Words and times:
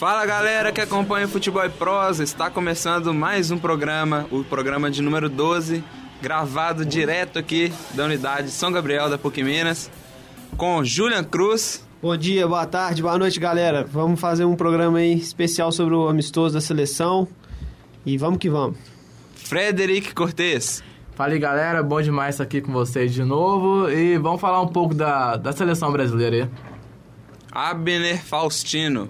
Fala 0.00 0.24
galera 0.24 0.72
que 0.72 0.80
acompanha 0.80 1.26
o 1.26 1.28
Futebol 1.28 1.62
e 1.62 1.68
Prosa, 1.68 2.24
está 2.24 2.48
começando 2.48 3.12
mais 3.12 3.50
um 3.50 3.58
programa, 3.58 4.26
o 4.30 4.42
programa 4.42 4.90
de 4.90 5.02
número 5.02 5.28
12, 5.28 5.84
gravado 6.22 6.86
direto 6.86 7.38
aqui 7.38 7.70
da 7.92 8.06
unidade 8.06 8.50
São 8.50 8.72
Gabriel 8.72 9.10
da 9.10 9.18
PUC 9.18 9.42
Minas, 9.42 9.90
com 10.56 10.82
Julian 10.82 11.22
Cruz. 11.22 11.86
Bom 12.00 12.16
dia, 12.16 12.48
boa 12.48 12.64
tarde, 12.64 13.02
boa 13.02 13.18
noite 13.18 13.38
galera. 13.38 13.84
Vamos 13.84 14.18
fazer 14.18 14.46
um 14.46 14.56
programa 14.56 15.00
aí 15.00 15.12
especial 15.18 15.70
sobre 15.70 15.94
o 15.94 16.08
amistoso 16.08 16.54
da 16.54 16.62
seleção 16.62 17.28
e 18.06 18.16
vamos 18.16 18.38
que 18.38 18.48
vamos. 18.48 18.78
Frederic 19.34 20.14
Cortes. 20.14 20.82
Fala 21.14 21.32
aí 21.32 21.38
galera, 21.38 21.82
bom 21.82 22.00
demais 22.00 22.36
estar 22.36 22.44
aqui 22.44 22.60
com 22.60 22.72
vocês 22.72 23.12
de 23.12 23.22
novo 23.22 23.90
e 23.90 24.16
vamos 24.16 24.40
falar 24.40 24.62
um 24.62 24.68
pouco 24.68 24.94
da, 24.94 25.36
da 25.36 25.52
seleção 25.52 25.92
brasileira 25.92 26.36
aí. 26.36 26.48
Abner 27.52 28.22
Faustino. 28.22 29.08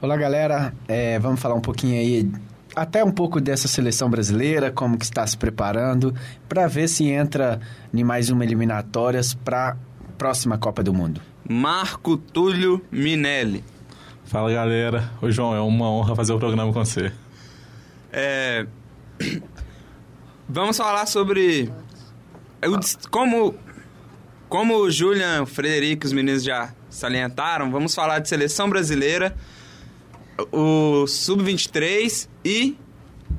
Olá 0.00 0.16
galera, 0.16 0.72
é, 0.88 1.18
vamos 1.18 1.40
falar 1.40 1.54
um 1.54 1.60
pouquinho 1.60 2.00
aí, 2.00 2.30
até 2.74 3.04
um 3.04 3.12
pouco 3.12 3.40
dessa 3.40 3.68
seleção 3.68 4.08
brasileira, 4.08 4.70
como 4.70 4.96
que 4.96 5.04
está 5.04 5.26
se 5.26 5.36
preparando, 5.36 6.14
para 6.48 6.66
ver 6.66 6.88
se 6.88 7.08
entra 7.08 7.60
em 7.92 8.02
mais 8.02 8.30
uma 8.30 8.44
eliminatórias 8.44 9.34
para 9.34 9.76
próxima 10.16 10.56
Copa 10.56 10.82
do 10.82 10.94
Mundo. 10.94 11.20
Marco 11.46 12.16
Túlio 12.16 12.80
Minelli. 12.90 13.62
Fala 14.24 14.52
galera, 14.52 15.10
oi 15.20 15.32
João, 15.32 15.54
é 15.54 15.60
uma 15.60 15.90
honra 15.90 16.14
fazer 16.14 16.32
o 16.32 16.38
programa 16.38 16.72
com 16.72 16.84
você. 16.84 17.12
É... 18.12 18.66
Vamos 20.52 20.76
falar 20.76 21.06
sobre 21.06 21.72
como 23.10 23.54
como 24.48 24.78
o 24.78 24.90
Julian, 24.90 25.42
o 25.42 25.46
Frederico, 25.46 26.06
os 26.06 26.12
meninos 26.12 26.42
já 26.42 26.74
salientaram, 26.90 27.70
vamos 27.70 27.94
falar 27.94 28.18
de 28.18 28.28
seleção 28.28 28.68
brasileira 28.68 29.34
o 30.50 31.06
Sub-23 31.06 32.28
e 32.44 32.76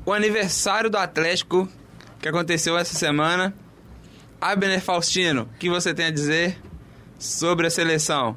o 0.06 0.12
aniversário 0.12 0.88
do 0.88 0.96
Atlético 0.96 1.68
que 2.18 2.28
aconteceu 2.28 2.78
essa 2.78 2.94
semana. 2.94 3.52
Abner 4.40 4.80
Faustino, 4.80 5.42
o 5.42 5.58
que 5.58 5.68
você 5.68 5.92
tem 5.92 6.06
a 6.06 6.10
dizer 6.10 6.58
sobre 7.18 7.66
a 7.66 7.70
seleção? 7.70 8.36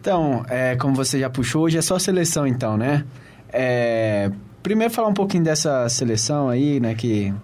Então, 0.00 0.44
é, 0.48 0.76
como 0.76 0.94
você 0.94 1.18
já 1.18 1.28
puxou, 1.28 1.64
hoje 1.64 1.76
é 1.76 1.82
só 1.82 1.98
seleção 1.98 2.46
então, 2.46 2.76
né? 2.76 3.04
É, 3.52 4.30
primeiro 4.62 4.92
falar 4.92 5.08
um 5.08 5.14
pouquinho 5.14 5.42
dessa 5.42 5.88
seleção 5.88 6.48
aí, 6.48 6.78
né, 6.78 6.94
que 6.94 7.34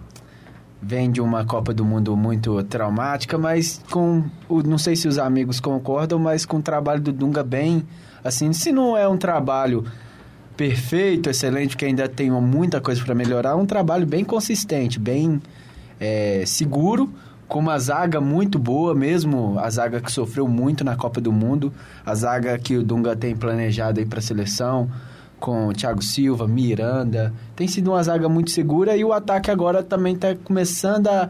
vem 0.85 1.11
de 1.11 1.21
uma 1.21 1.45
Copa 1.45 1.73
do 1.73 1.85
Mundo 1.85 2.17
muito 2.17 2.63
traumática, 2.65 3.39
mas 3.39 3.81
com, 3.91 4.25
não 4.65 4.79
sei 4.79 4.95
se 4.97 5.09
os 5.09 5.19
amigos 5.19 5.61
concordam, 5.61 6.19
mas 6.19 6.45
com 6.45 6.59
o 6.59 6.63
trabalho 6.63 7.01
do 7.01 7.13
Dunga 7.13 7.43
bem 7.43 7.85
Assim, 8.25 8.55
se 8.55 8.73
não 8.73 8.97
é 8.97 9.07
um 9.07 9.19
trabalho 9.19 9.85
perfeito, 10.57 11.29
excelente, 11.29 11.77
que 11.77 11.85
ainda 11.85 12.09
tem 12.09 12.31
muita 12.31 12.81
coisa 12.81 13.05
para 13.05 13.15
melhorar, 13.15 13.55
um 13.55 13.67
trabalho 13.67 14.07
bem 14.07 14.25
consistente, 14.25 14.99
bem 14.99 15.43
é, 16.01 16.43
seguro, 16.47 17.13
com 17.47 17.59
uma 17.59 17.79
zaga 17.79 18.23
muito 18.23 18.59
boa, 18.59 18.95
mesmo 18.95 19.59
a 19.59 19.69
zaga 19.69 20.01
que 20.01 20.11
sofreu 20.11 20.49
muito 20.49 20.83
na 20.83 20.97
Copa 20.97 21.21
do 21.21 21.31
Mundo, 21.31 21.71
a 22.07 22.15
zaga 22.15 22.59
que 22.59 22.79
o 22.79 22.83
Dunga 22.83 23.15
tem 23.15 23.37
planejado 23.37 24.01
aí 24.01 24.07
para 24.07 24.21
a 24.21 24.23
seleção, 24.23 24.91
com 25.45 25.75
Thiago 25.75 26.03
Silva, 26.03 26.49
Miranda, 26.49 27.31
tem 27.55 27.69
sido 27.69 27.91
uma 27.91 28.03
zaga 28.03 28.31
muito 28.31 28.51
segura 28.51 28.97
e 28.97 29.05
o 29.05 29.13
ataque 29.13 29.51
agora 29.51 29.83
também 29.83 30.15
está 30.15 30.35
começando 30.35 31.09
a, 31.09 31.29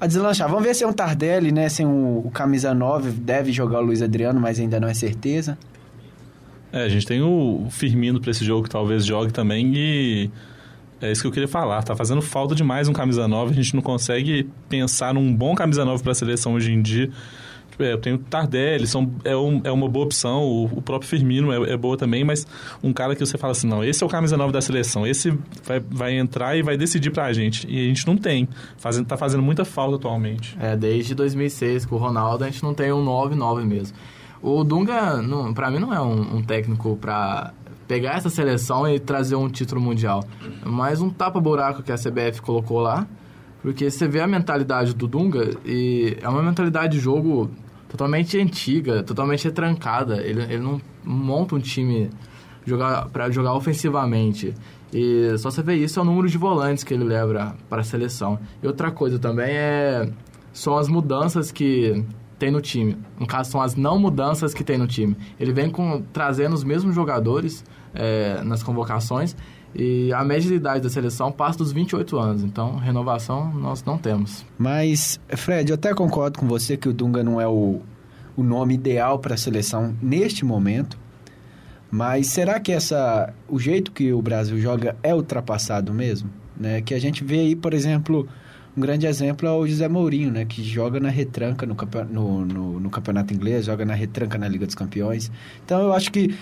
a 0.00 0.06
deslanchar. 0.08 0.48
Vamos 0.48 0.64
ver 0.64 0.74
se 0.74 0.82
é 0.82 0.86
um 0.88 0.92
Tardelli, 0.92 1.52
né, 1.52 1.68
sem 1.68 1.86
o, 1.86 2.24
o 2.24 2.30
camisa 2.34 2.74
9, 2.74 3.12
deve 3.12 3.52
jogar 3.52 3.78
o 3.78 3.82
Luiz 3.82 4.02
Adriano, 4.02 4.40
mas 4.40 4.58
ainda 4.58 4.80
não 4.80 4.88
é 4.88 4.94
certeza. 4.94 5.56
É, 6.72 6.82
a 6.82 6.88
gente 6.88 7.06
tem 7.06 7.22
o 7.22 7.68
Firmino 7.70 8.20
para 8.20 8.32
esse 8.32 8.44
jogo 8.44 8.64
que 8.64 8.70
talvez 8.70 9.06
jogue 9.06 9.32
também 9.32 9.76
e 9.76 10.30
é 11.00 11.12
isso 11.12 11.22
que 11.22 11.28
eu 11.28 11.32
queria 11.32 11.46
falar. 11.46 11.84
Tá 11.84 11.94
fazendo 11.94 12.20
falta 12.20 12.52
demais 12.52 12.88
um 12.88 12.92
camisa 12.92 13.28
9, 13.28 13.52
a 13.52 13.54
gente 13.54 13.76
não 13.76 13.82
consegue 13.82 14.50
pensar 14.68 15.14
num 15.14 15.32
bom 15.32 15.54
camisa 15.54 15.84
9 15.84 16.02
para 16.02 16.10
a 16.10 16.16
seleção 16.16 16.54
hoje 16.54 16.72
em 16.72 16.82
dia. 16.82 17.08
É, 17.78 17.92
eu 17.92 17.98
tenho 17.98 18.18
Tardelli, 18.18 18.86
são, 18.86 19.10
é, 19.24 19.36
um, 19.36 19.60
é 19.64 19.70
uma 19.70 19.88
boa 19.88 20.04
opção, 20.04 20.42
o, 20.42 20.64
o 20.64 20.82
próprio 20.82 21.08
Firmino 21.08 21.52
é, 21.52 21.72
é, 21.72 21.76
boa 21.76 21.96
também, 21.96 22.24
mas 22.24 22.46
um 22.82 22.92
cara 22.92 23.14
que 23.14 23.24
você 23.24 23.38
fala 23.38 23.52
assim, 23.52 23.66
não, 23.66 23.82
esse 23.82 24.02
é 24.02 24.06
o 24.06 24.10
camisa 24.10 24.36
9 24.36 24.52
da 24.52 24.60
seleção, 24.60 25.06
esse 25.06 25.30
vai, 25.64 25.80
vai 25.80 26.18
entrar 26.18 26.56
e 26.56 26.62
vai 26.62 26.76
decidir 26.76 27.10
pra 27.10 27.32
gente. 27.32 27.66
E 27.68 27.84
a 27.84 27.88
gente 27.88 28.06
não 28.06 28.16
tem, 28.16 28.48
fazendo, 28.76 29.06
tá 29.06 29.16
fazendo 29.16 29.42
muita 29.42 29.64
falta 29.64 29.96
atualmente. 29.96 30.56
É, 30.60 30.76
desde 30.76 31.14
2006 31.14 31.86
com 31.86 31.96
o 31.96 31.98
Ronaldo 31.98 32.44
a 32.44 32.50
gente 32.50 32.62
não 32.62 32.74
tem 32.74 32.92
um 32.92 33.04
9-9 33.04 33.64
mesmo. 33.64 33.96
O 34.42 34.64
Dunga, 34.64 35.20
não, 35.20 35.52
pra 35.52 35.70
mim, 35.70 35.78
não 35.78 35.92
é 35.92 36.00
um, 36.00 36.36
um 36.36 36.42
técnico 36.42 36.96
pra 36.96 37.52
pegar 37.86 38.16
essa 38.16 38.30
seleção 38.30 38.88
e 38.88 38.98
trazer 38.98 39.34
um 39.34 39.48
título 39.48 39.80
mundial. 39.80 40.24
Mais 40.64 41.00
um 41.00 41.10
tapa-buraco 41.10 41.82
que 41.82 41.92
a 41.92 41.96
CBF 41.96 42.40
colocou 42.40 42.80
lá. 42.80 43.06
Porque 43.62 43.90
você 43.90 44.08
vê 44.08 44.20
a 44.20 44.26
mentalidade 44.26 44.94
do 44.94 45.06
Dunga 45.06 45.50
e 45.64 46.16
é 46.20 46.28
uma 46.28 46.42
mentalidade 46.42 46.94
de 46.94 47.00
jogo 47.00 47.50
totalmente 47.88 48.38
antiga, 48.38 49.02
totalmente 49.02 49.44
retrancada. 49.44 50.22
Ele, 50.22 50.42
ele 50.42 50.58
não 50.58 50.80
monta 51.04 51.54
um 51.54 51.60
time 51.60 52.10
jogar 52.64 53.08
para 53.08 53.30
jogar 53.30 53.54
ofensivamente. 53.54 54.54
E 54.92 55.36
só 55.38 55.50
você 55.50 55.62
vê 55.62 55.74
isso 55.74 55.98
é 55.98 56.02
o 56.02 56.04
número 56.04 56.28
de 56.28 56.38
volantes 56.38 56.82
que 56.84 56.94
ele 56.94 57.04
leva 57.04 57.54
para 57.68 57.80
a 57.80 57.84
seleção. 57.84 58.38
E 58.62 58.66
outra 58.66 58.90
coisa 58.90 59.18
também 59.18 59.50
é 59.50 60.10
são 60.52 60.76
as 60.76 60.88
mudanças 60.88 61.52
que 61.52 62.04
tem 62.38 62.50
no 62.50 62.60
time. 62.60 62.96
No 63.18 63.26
caso, 63.26 63.50
são 63.50 63.60
as 63.60 63.76
não 63.76 63.98
mudanças 63.98 64.54
que 64.54 64.64
tem 64.64 64.78
no 64.78 64.86
time. 64.86 65.16
Ele 65.38 65.52
vem 65.52 65.70
com, 65.70 66.02
trazendo 66.12 66.54
os 66.54 66.64
mesmos 66.64 66.94
jogadores 66.94 67.62
é, 67.94 68.42
nas 68.42 68.62
convocações 68.62 69.36
e 69.74 70.12
a 70.12 70.24
média 70.24 70.48
de 70.48 70.54
idade 70.54 70.82
da 70.82 70.90
seleção 70.90 71.30
passa 71.30 71.58
dos 71.58 71.72
28 71.72 72.18
anos. 72.18 72.42
Então, 72.42 72.76
renovação 72.76 73.52
nós 73.52 73.84
não 73.84 73.96
temos. 73.96 74.44
Mas, 74.58 75.20
Fred, 75.28 75.70
eu 75.70 75.74
até 75.74 75.94
concordo 75.94 76.38
com 76.38 76.46
você 76.46 76.76
que 76.76 76.88
o 76.88 76.92
Dunga 76.92 77.22
não 77.22 77.40
é 77.40 77.46
o, 77.46 77.80
o 78.36 78.42
nome 78.42 78.74
ideal 78.74 79.18
para 79.18 79.34
a 79.34 79.38
seleção 79.38 79.94
neste 80.02 80.44
momento. 80.44 80.98
Mas 81.90 82.28
será 82.28 82.60
que 82.60 82.72
essa 82.72 83.32
o 83.48 83.58
jeito 83.58 83.90
que 83.90 84.12
o 84.12 84.22
Brasil 84.22 84.58
joga 84.60 84.96
é 85.02 85.14
ultrapassado 85.14 85.92
mesmo? 85.92 86.30
Né? 86.56 86.80
Que 86.80 86.94
a 86.94 87.00
gente 87.00 87.24
vê 87.24 87.40
aí, 87.40 87.56
por 87.56 87.74
exemplo, 87.74 88.28
um 88.76 88.80
grande 88.80 89.06
exemplo 89.06 89.48
é 89.48 89.50
o 89.50 89.66
José 89.66 89.88
Mourinho, 89.88 90.30
né? 90.30 90.44
Que 90.44 90.62
joga 90.62 91.00
na 91.00 91.08
retranca 91.08 91.66
no, 91.66 91.74
no, 92.08 92.44
no, 92.44 92.80
no 92.80 92.90
campeonato 92.90 93.34
inglês, 93.34 93.66
joga 93.66 93.84
na 93.84 93.94
retranca 93.94 94.38
na 94.38 94.46
Liga 94.46 94.66
dos 94.66 94.74
Campeões. 94.76 95.32
Então 95.64 95.80
eu 95.82 95.92
acho 95.92 96.12
que 96.12 96.36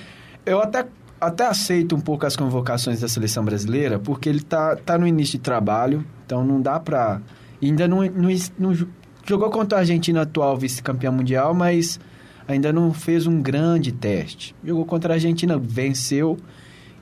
eu 0.44 0.60
até 0.60 0.86
até 1.20 1.46
aceito 1.46 1.96
um 1.96 2.00
pouco 2.00 2.26
as 2.26 2.36
convocações 2.36 3.00
da 3.00 3.08
seleção 3.08 3.44
brasileira, 3.44 3.98
porque 3.98 4.28
ele 4.28 4.40
tá, 4.40 4.76
tá 4.76 4.96
no 4.96 5.06
início 5.06 5.38
de 5.38 5.44
trabalho, 5.44 6.04
então 6.24 6.44
não 6.44 6.60
dá 6.60 6.78
pra. 6.78 7.20
Ainda 7.60 7.88
não, 7.88 8.02
não, 8.04 8.28
não 8.58 8.88
jogou 9.24 9.50
contra 9.50 9.78
a 9.78 9.80
Argentina 9.80 10.22
atual 10.22 10.56
vice-campeã 10.56 11.10
mundial, 11.10 11.52
mas 11.52 11.98
ainda 12.46 12.72
não 12.72 12.92
fez 12.94 13.26
um 13.26 13.42
grande 13.42 13.92
teste. 13.92 14.54
Jogou 14.64 14.84
contra 14.84 15.12
a 15.12 15.16
Argentina, 15.16 15.58
venceu 15.58 16.38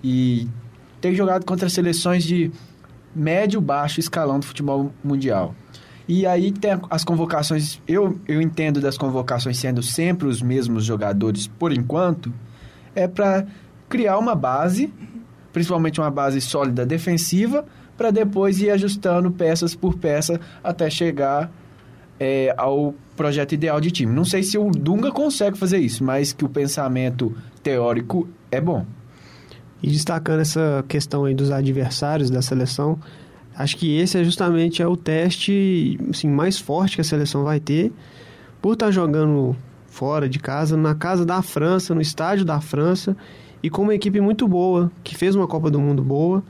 e 0.03 0.49
tem 1.01 1.15
jogado 1.15 1.45
contra 1.45 1.69
seleções 1.69 2.25
de 2.25 2.51
médio, 3.15 3.61
baixo 3.61 4.01
escalão 4.01 4.41
do 4.41 4.47
futebol 4.47 4.93
mundial. 5.05 5.55
E 6.09 6.27
aí 6.27 6.53
tem 6.53 6.71
as 6.89 7.05
convocações, 7.05 7.81
eu, 7.87 8.19
eu 8.29 8.41
entendo 8.41 8.81
das 8.81 8.97
convocações 8.97 9.59
sendo 9.59 9.83
sempre 9.83 10.29
os 10.29 10.41
mesmos 10.41 10.85
jogadores 10.85 11.49
por 11.49 11.73
enquanto, 11.73 12.33
é 12.95 13.09
para 13.09 13.47
criar 13.89 14.19
uma 14.19 14.35
base, 14.35 14.93
principalmente 15.53 16.01
uma 16.01 16.11
base 16.11 16.41
sólida 16.41 16.85
defensiva, 16.85 17.65
para 17.97 18.11
depois 18.11 18.61
ir 18.61 18.71
ajustando 18.71 19.31
peças 19.31 19.75
por 19.75 19.97
peça 19.97 20.41
até 20.63 20.91
chegar 20.91 21.51
é, 22.21 22.55
ao 22.57 22.95
projeto 23.17 23.53
ideal 23.53 23.81
de 23.81 23.91
time. 23.91 24.13
Não 24.13 24.25
sei 24.25 24.43
se 24.43 24.59
o 24.59 24.71
Dunga 24.71 25.11
consegue 25.11 25.57
fazer 25.57 25.79
isso, 25.79 26.05
mas 26.05 26.33
que 26.33 26.45
o 26.45 26.49
pensamento 26.49 27.35
teórico 27.63 28.29
é 28.51 28.61
bom. 28.61 28.85
E 29.83 29.91
destacando 29.91 30.41
essa 30.41 30.85
questão 30.89 31.25
aí 31.25 31.35
dos 31.35 31.51
adversários 31.51 32.31
da 32.31 32.43
seleção, 32.43 32.99
acho 33.55 33.77
que 33.77 33.99
esse 33.99 34.19
é 34.19 34.25
justamente 34.25 34.83
é 34.83 34.87
o 34.87 34.97
teste 34.97 35.99
assim, 36.11 36.29
mais 36.29 36.59
forte 36.59 36.97
que 36.97 37.01
a 37.01 37.05
seleção 37.05 37.45
vai 37.45 37.61
ter 37.61 37.93
por 38.61 38.75
estar 38.75 38.87
tá 38.87 38.93
jogando 38.93 39.57
fora 39.87 40.29
de 40.29 40.39
casa, 40.39 40.77
na 40.77 40.95
casa 40.95 41.25
da 41.25 41.41
França, 41.41 41.95
no 41.95 42.01
estádio 42.01 42.45
da 42.45 42.61
França 42.61 43.17
e 43.63 43.71
com 43.71 43.83
uma 43.83 43.95
equipe 43.95 44.21
muito 44.21 44.47
boa, 44.47 44.91
que 45.03 45.17
fez 45.17 45.35
uma 45.35 45.47
Copa 45.47 45.71
do 45.71 45.81
Mundo 45.81 46.03
boa 46.03 46.43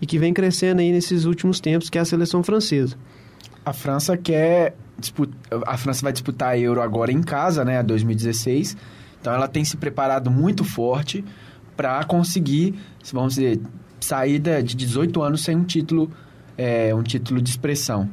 e 0.00 0.06
que 0.06 0.18
vem 0.18 0.32
crescendo 0.32 0.80
aí 0.80 0.92
nesses 0.92 1.24
últimos 1.24 1.60
tempos, 1.60 1.90
que 1.90 1.98
é 1.98 2.00
a 2.00 2.04
seleção 2.04 2.42
francesa. 2.42 2.96
A 3.64 3.72
França 3.72 4.16
quer 4.16 4.74
a 5.66 5.76
França 5.76 6.02
vai 6.02 6.12
disputar 6.12 6.50
a 6.50 6.58
Euro 6.58 6.82
agora 6.82 7.10
em 7.10 7.22
casa, 7.22 7.64
né, 7.64 7.78
a 7.78 7.82
2016. 7.82 8.76
Então 9.20 9.32
ela 9.32 9.48
tem 9.48 9.64
se 9.64 9.76
preparado 9.76 10.30
muito 10.30 10.64
forte 10.64 11.24
para 11.76 12.04
conseguir, 12.04 12.74
vamos 13.12 13.34
dizer, 13.34 13.60
saída 14.00 14.62
de 14.62 14.74
18 14.76 15.22
anos 15.22 15.42
sem 15.42 15.56
um 15.56 15.64
título, 15.64 16.10
é, 16.56 16.94
um 16.94 17.02
título 17.02 17.40
de 17.40 17.50
expressão. 17.50 18.08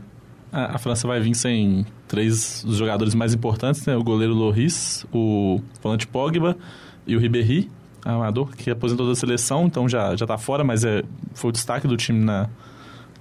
A, 0.52 0.76
a 0.76 0.78
França 0.78 1.08
vai 1.08 1.20
vir 1.20 1.36
sem 1.36 1.86
três 2.08 2.64
dos 2.66 2.78
jogadores 2.78 3.14
mais 3.14 3.34
importantes, 3.34 3.86
né? 3.86 3.96
O 3.96 4.04
goleiro 4.04 4.34
Loris, 4.34 5.06
o 5.12 5.62
volante 5.82 6.08
Pogba 6.08 6.58
e 7.06 7.16
o 7.16 7.20
Ribéry, 7.20 7.70
amador, 8.04 8.56
que 8.56 8.70
aposentou 8.70 9.08
da 9.08 9.16
seleção, 9.16 9.66
então 9.66 9.88
já, 9.88 10.16
já 10.16 10.26
tá 10.26 10.38
fora, 10.38 10.64
mas 10.64 10.84
é, 10.84 11.04
foi 11.34 11.50
o 11.50 11.52
destaque 11.52 11.88
do 11.88 11.98
time 11.98 12.24
na, 12.24 12.50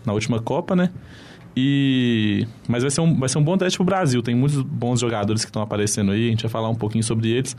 na 0.04 0.12
última 0.12 0.40
Copa, 0.40 0.76
né? 0.76 0.90
E, 1.58 2.46
mas 2.68 2.82
vai 2.82 2.90
ser, 2.90 3.00
um, 3.00 3.18
vai 3.18 3.30
ser 3.30 3.38
um 3.38 3.42
bom 3.42 3.56
teste 3.56 3.78
pro 3.78 3.84
Brasil. 3.84 4.22
Tem 4.22 4.34
muitos 4.34 4.60
bons 4.60 5.00
jogadores 5.00 5.42
que 5.42 5.48
estão 5.48 5.62
aparecendo 5.62 6.12
aí, 6.12 6.26
a 6.26 6.30
gente 6.30 6.42
vai 6.42 6.50
falar 6.50 6.68
um 6.68 6.74
pouquinho 6.74 7.02
sobre 7.02 7.30
eles. 7.30 7.56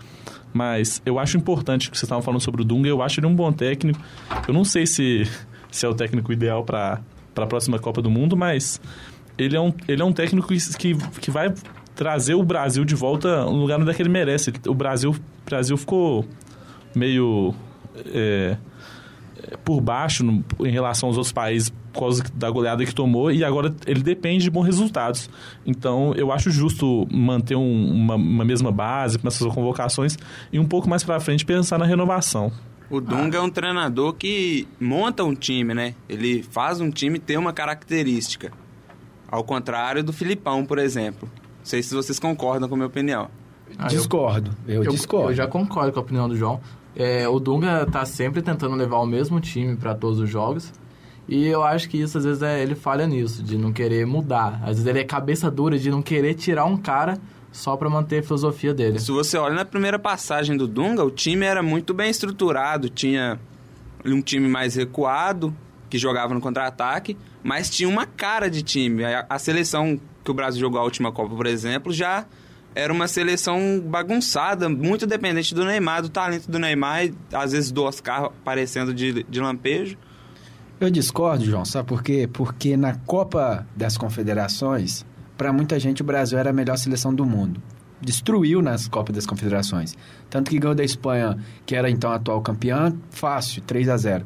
Mas 0.53 1.01
eu 1.03 1.17
acho 1.17 1.35
importante 1.35 1.89
que 1.89 1.97
vocês 1.97 2.03
estavam 2.03 2.21
falando 2.21 2.41
sobre 2.41 2.61
o 2.61 2.65
Dunga, 2.65 2.87
eu 2.87 3.01
acho 3.01 3.19
ele 3.19 3.25
um 3.25 3.35
bom 3.35 3.51
técnico. 3.51 3.99
Eu 4.47 4.53
não 4.53 4.63
sei 4.63 4.85
se, 4.85 5.27
se 5.71 5.85
é 5.85 5.89
o 5.89 5.95
técnico 5.95 6.31
ideal 6.31 6.63
para 6.63 7.01
a 7.35 7.45
próxima 7.47 7.79
Copa 7.79 7.99
do 7.99 8.09
Mundo, 8.09 8.37
mas 8.37 8.79
ele 9.35 9.55
é 9.55 9.61
um, 9.61 9.73
ele 9.87 10.01
é 10.01 10.05
um 10.05 10.13
técnico 10.13 10.47
que, 10.47 10.95
que 11.19 11.31
vai 11.31 11.51
trazer 11.95 12.35
o 12.35 12.43
Brasil 12.43 12.85
de 12.85 12.93
volta 12.93 13.45
no 13.45 13.57
lugar 13.57 13.81
onde 13.81 13.89
é 13.89 13.93
que 13.95 14.01
ele 14.01 14.09
merece. 14.09 14.53
O 14.67 14.75
Brasil, 14.75 15.15
Brasil 15.43 15.75
ficou 15.75 16.23
meio 16.95 17.53
é, 18.05 18.57
por 19.63 19.81
baixo 19.81 20.23
no, 20.23 20.43
em 20.59 20.71
relação 20.71 21.09
aos 21.09 21.17
outros 21.17 21.31
países 21.31 21.69
por 21.93 22.01
causa 22.01 22.23
da 22.33 22.49
goleada 22.49 22.85
que 22.85 22.93
tomou 22.93 23.31
e 23.31 23.43
agora 23.43 23.73
ele 23.85 24.01
depende 24.01 24.43
de 24.43 24.49
bons 24.49 24.63
resultados. 24.63 25.29
Então 25.65 26.13
eu 26.15 26.31
acho 26.31 26.51
justo 26.51 27.07
manter 27.11 27.55
um, 27.55 27.91
uma, 27.91 28.15
uma, 28.15 28.45
mesma 28.45 28.71
base 28.71 29.17
para 29.17 29.29
essas 29.29 29.51
convocações 29.53 30.17
e 30.51 30.59
um 30.59 30.65
pouco 30.65 30.89
mais 30.89 31.03
para 31.03 31.19
frente 31.19 31.45
pensar 31.45 31.77
na 31.77 31.85
renovação. 31.85 32.51
O 32.89 33.01
Dunga 33.01 33.37
ah. 33.37 33.41
é 33.41 33.43
um 33.43 33.49
treinador 33.49 34.13
que 34.13 34.67
monta 34.79 35.23
um 35.23 35.35
time, 35.35 35.73
né? 35.73 35.93
Ele 36.07 36.41
faz 36.41 36.79
um 36.79 36.89
time 36.89 37.19
ter 37.19 37.37
uma 37.37 37.51
característica. 37.51 38.51
Ao 39.29 39.43
contrário 39.43 40.01
do 40.03 40.13
Filipão, 40.13 40.65
por 40.65 40.77
exemplo. 40.79 41.29
Não 41.59 41.65
sei 41.65 41.83
se 41.83 41.93
vocês 41.93 42.17
concordam 42.17 42.69
com 42.69 42.75
a 42.75 42.77
minha 42.77 42.87
opinião. 42.87 43.29
Ah, 43.77 43.87
discordo, 43.87 44.51
eu, 44.67 44.83
eu, 44.83 44.91
discordo. 44.91 45.31
Eu 45.31 45.35
já 45.35 45.47
concordo 45.47 45.91
com 45.91 45.99
a 45.99 46.01
opinião 46.01 46.27
do 46.27 46.35
João. 46.35 46.59
É, 46.95 47.27
o 47.27 47.39
Dunga 47.39 47.85
tá 47.85 48.05
sempre 48.05 48.41
tentando 48.41 48.75
levar 48.75 48.97
o 48.97 49.05
mesmo 49.05 49.39
time 49.39 49.75
para 49.75 49.93
todos 49.93 50.19
os 50.19 50.29
jogos. 50.29 50.73
E 51.27 51.45
eu 51.45 51.63
acho 51.63 51.89
que 51.89 51.97
isso, 51.97 52.17
às 52.17 52.23
vezes, 52.23 52.41
é, 52.41 52.61
ele 52.61 52.73
falha 52.73 53.05
nisso, 53.05 53.43
de 53.43 53.57
não 53.57 53.73
querer 53.73 54.05
mudar. 54.05 54.61
Às 54.61 54.77
vezes 54.77 54.85
ele 54.85 54.99
é 54.99 55.03
cabeça 55.03 55.51
dura 55.51 55.77
de 55.77 55.91
não 55.91 56.01
querer 56.01 56.33
tirar 56.33 56.65
um 56.65 56.77
cara 56.77 57.19
só 57.51 57.75
para 57.75 57.89
manter 57.89 58.19
a 58.19 58.23
filosofia 58.23 58.73
dele. 58.73 58.99
Se 58.99 59.11
você 59.11 59.37
olha 59.37 59.55
na 59.55 59.65
primeira 59.65 59.99
passagem 59.99 60.55
do 60.55 60.67
Dunga, 60.67 61.03
o 61.03 61.11
time 61.11 61.45
era 61.45 61.61
muito 61.61 61.93
bem 61.93 62.09
estruturado, 62.09 62.89
tinha 62.89 63.39
um 64.05 64.21
time 64.21 64.47
mais 64.47 64.75
recuado, 64.75 65.53
que 65.89 65.97
jogava 65.97 66.33
no 66.33 66.41
contra-ataque, 66.41 67.17
mas 67.43 67.69
tinha 67.69 67.89
uma 67.89 68.05
cara 68.05 68.49
de 68.49 68.61
time. 68.61 69.03
A, 69.03 69.25
a, 69.29 69.39
seleção 69.39 69.99
que 70.23 70.31
o 70.31 70.33
Brasil 70.33 70.59
jogou 70.59 70.79
a 70.79 70.83
última 70.83 71.11
Copa, 71.11 71.35
por 71.35 71.45
exemplo, 71.45 71.91
já 71.91 72.25
era 72.77 72.93
uma 72.93 73.07
seleção 73.07 73.81
bagunçada, 73.83 74.69
muito 74.69 75.07
dependente 75.07 75.55
do 75.55 75.65
Neymar, 75.65 76.03
do 76.03 76.09
talento 76.09 76.49
do 76.49 76.59
Neymar, 76.59 77.09
às 77.33 77.51
vezes 77.51 77.71
do 77.71 77.83
Oscar 77.83 78.25
aparecendo 78.25 78.93
de, 78.93 79.23
de 79.23 79.39
lampejo. 79.39 79.97
Eu 80.79 80.91
discordo, 80.91 81.43
João, 81.43 81.65
sabe 81.65 81.87
por 81.87 82.03
quê? 82.03 82.29
Porque 82.31 82.77
na 82.77 82.93
Copa 82.93 83.67
das 83.75 83.97
Confederações, 83.97 85.03
para 85.35 85.51
muita 85.51 85.79
gente 85.79 86.03
o 86.03 86.05
Brasil 86.05 86.37
era 86.37 86.51
a 86.51 86.53
melhor 86.53 86.77
seleção 86.77 87.11
do 87.11 87.25
mundo. 87.25 87.59
Destruiu 87.99 88.61
nas 88.61 88.87
Copas 88.87 89.15
das 89.15 89.25
Confederações. 89.25 89.95
Tanto 90.29 90.51
que 90.51 90.59
ganhou 90.59 90.75
da 90.75 90.83
Espanha, 90.83 91.35
que 91.65 91.75
era 91.75 91.89
então 91.89 92.11
a 92.11 92.15
atual 92.15 92.43
campeã, 92.43 92.95
fácil, 93.09 93.63
3 93.63 93.89
a 93.89 93.97
0 93.97 94.25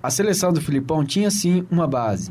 A 0.00 0.08
seleção 0.08 0.52
do 0.52 0.60
Filipão 0.60 1.04
tinha 1.04 1.32
sim 1.32 1.66
uma 1.68 1.88
base. 1.88 2.30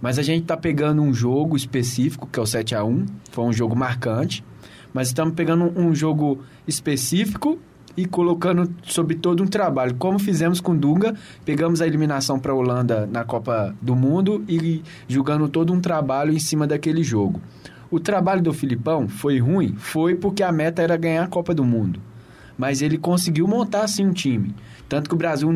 Mas 0.00 0.18
a 0.18 0.22
gente 0.24 0.42
está 0.42 0.56
pegando 0.56 1.00
um 1.00 1.14
jogo 1.14 1.56
específico, 1.56 2.26
que 2.26 2.40
é 2.40 2.42
o 2.42 2.46
7 2.46 2.74
a 2.74 2.84
1 2.84 3.06
foi 3.30 3.44
um 3.44 3.52
jogo 3.52 3.76
marcante. 3.76 4.44
Mas 4.96 5.08
estamos 5.08 5.34
pegando 5.34 5.78
um 5.78 5.94
jogo 5.94 6.38
específico 6.66 7.58
e 7.94 8.06
colocando 8.06 8.72
sobre 8.82 9.14
todo 9.14 9.42
um 9.42 9.46
trabalho, 9.46 9.94
como 9.96 10.18
fizemos 10.18 10.58
com 10.58 10.74
Dunga, 10.74 11.14
pegamos 11.44 11.82
a 11.82 11.86
eliminação 11.86 12.38
para 12.38 12.52
a 12.52 12.54
Holanda 12.54 13.04
na 13.04 13.22
Copa 13.22 13.76
do 13.82 13.94
Mundo 13.94 14.42
e 14.48 14.82
julgando 15.06 15.50
todo 15.50 15.70
um 15.70 15.82
trabalho 15.82 16.32
em 16.32 16.38
cima 16.38 16.66
daquele 16.66 17.02
jogo. 17.02 17.42
O 17.90 18.00
trabalho 18.00 18.40
do 18.40 18.54
Filipão 18.54 19.06
foi 19.06 19.38
ruim? 19.38 19.74
Foi 19.76 20.14
porque 20.14 20.42
a 20.42 20.50
meta 20.50 20.80
era 20.80 20.96
ganhar 20.96 21.24
a 21.24 21.28
Copa 21.28 21.52
do 21.52 21.62
Mundo. 21.62 22.00
Mas 22.56 22.80
ele 22.80 22.96
conseguiu 22.96 23.46
montar 23.46 23.82
assim 23.82 24.06
um 24.06 24.14
time. 24.14 24.54
Tanto 24.88 25.10
que 25.10 25.14
o 25.14 25.18
Brasil 25.18 25.50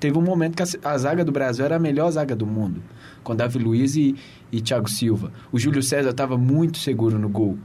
teve 0.00 0.18
um 0.18 0.22
momento 0.22 0.56
que 0.56 0.62
a, 0.64 0.90
a, 0.90 0.98
zaga 0.98 1.24
do 1.24 1.30
Brasil 1.30 1.64
era 1.64 1.76
a 1.76 1.78
melhor 1.78 2.10
zaga 2.10 2.34
do 2.34 2.48
mundo. 2.48 2.82
Com 3.22 3.36
Davi 3.36 3.60
Luiz 3.60 3.94
e, 3.94 4.16
e 4.50 4.60
Thiago 4.60 4.90
Silva. 4.90 5.30
O 5.52 5.58
Júlio 5.58 5.84
César 5.84 6.10
estava 6.10 6.36
muito 6.36 6.78
seguro 6.78 7.16
no 7.16 7.28
gol. 7.28 7.56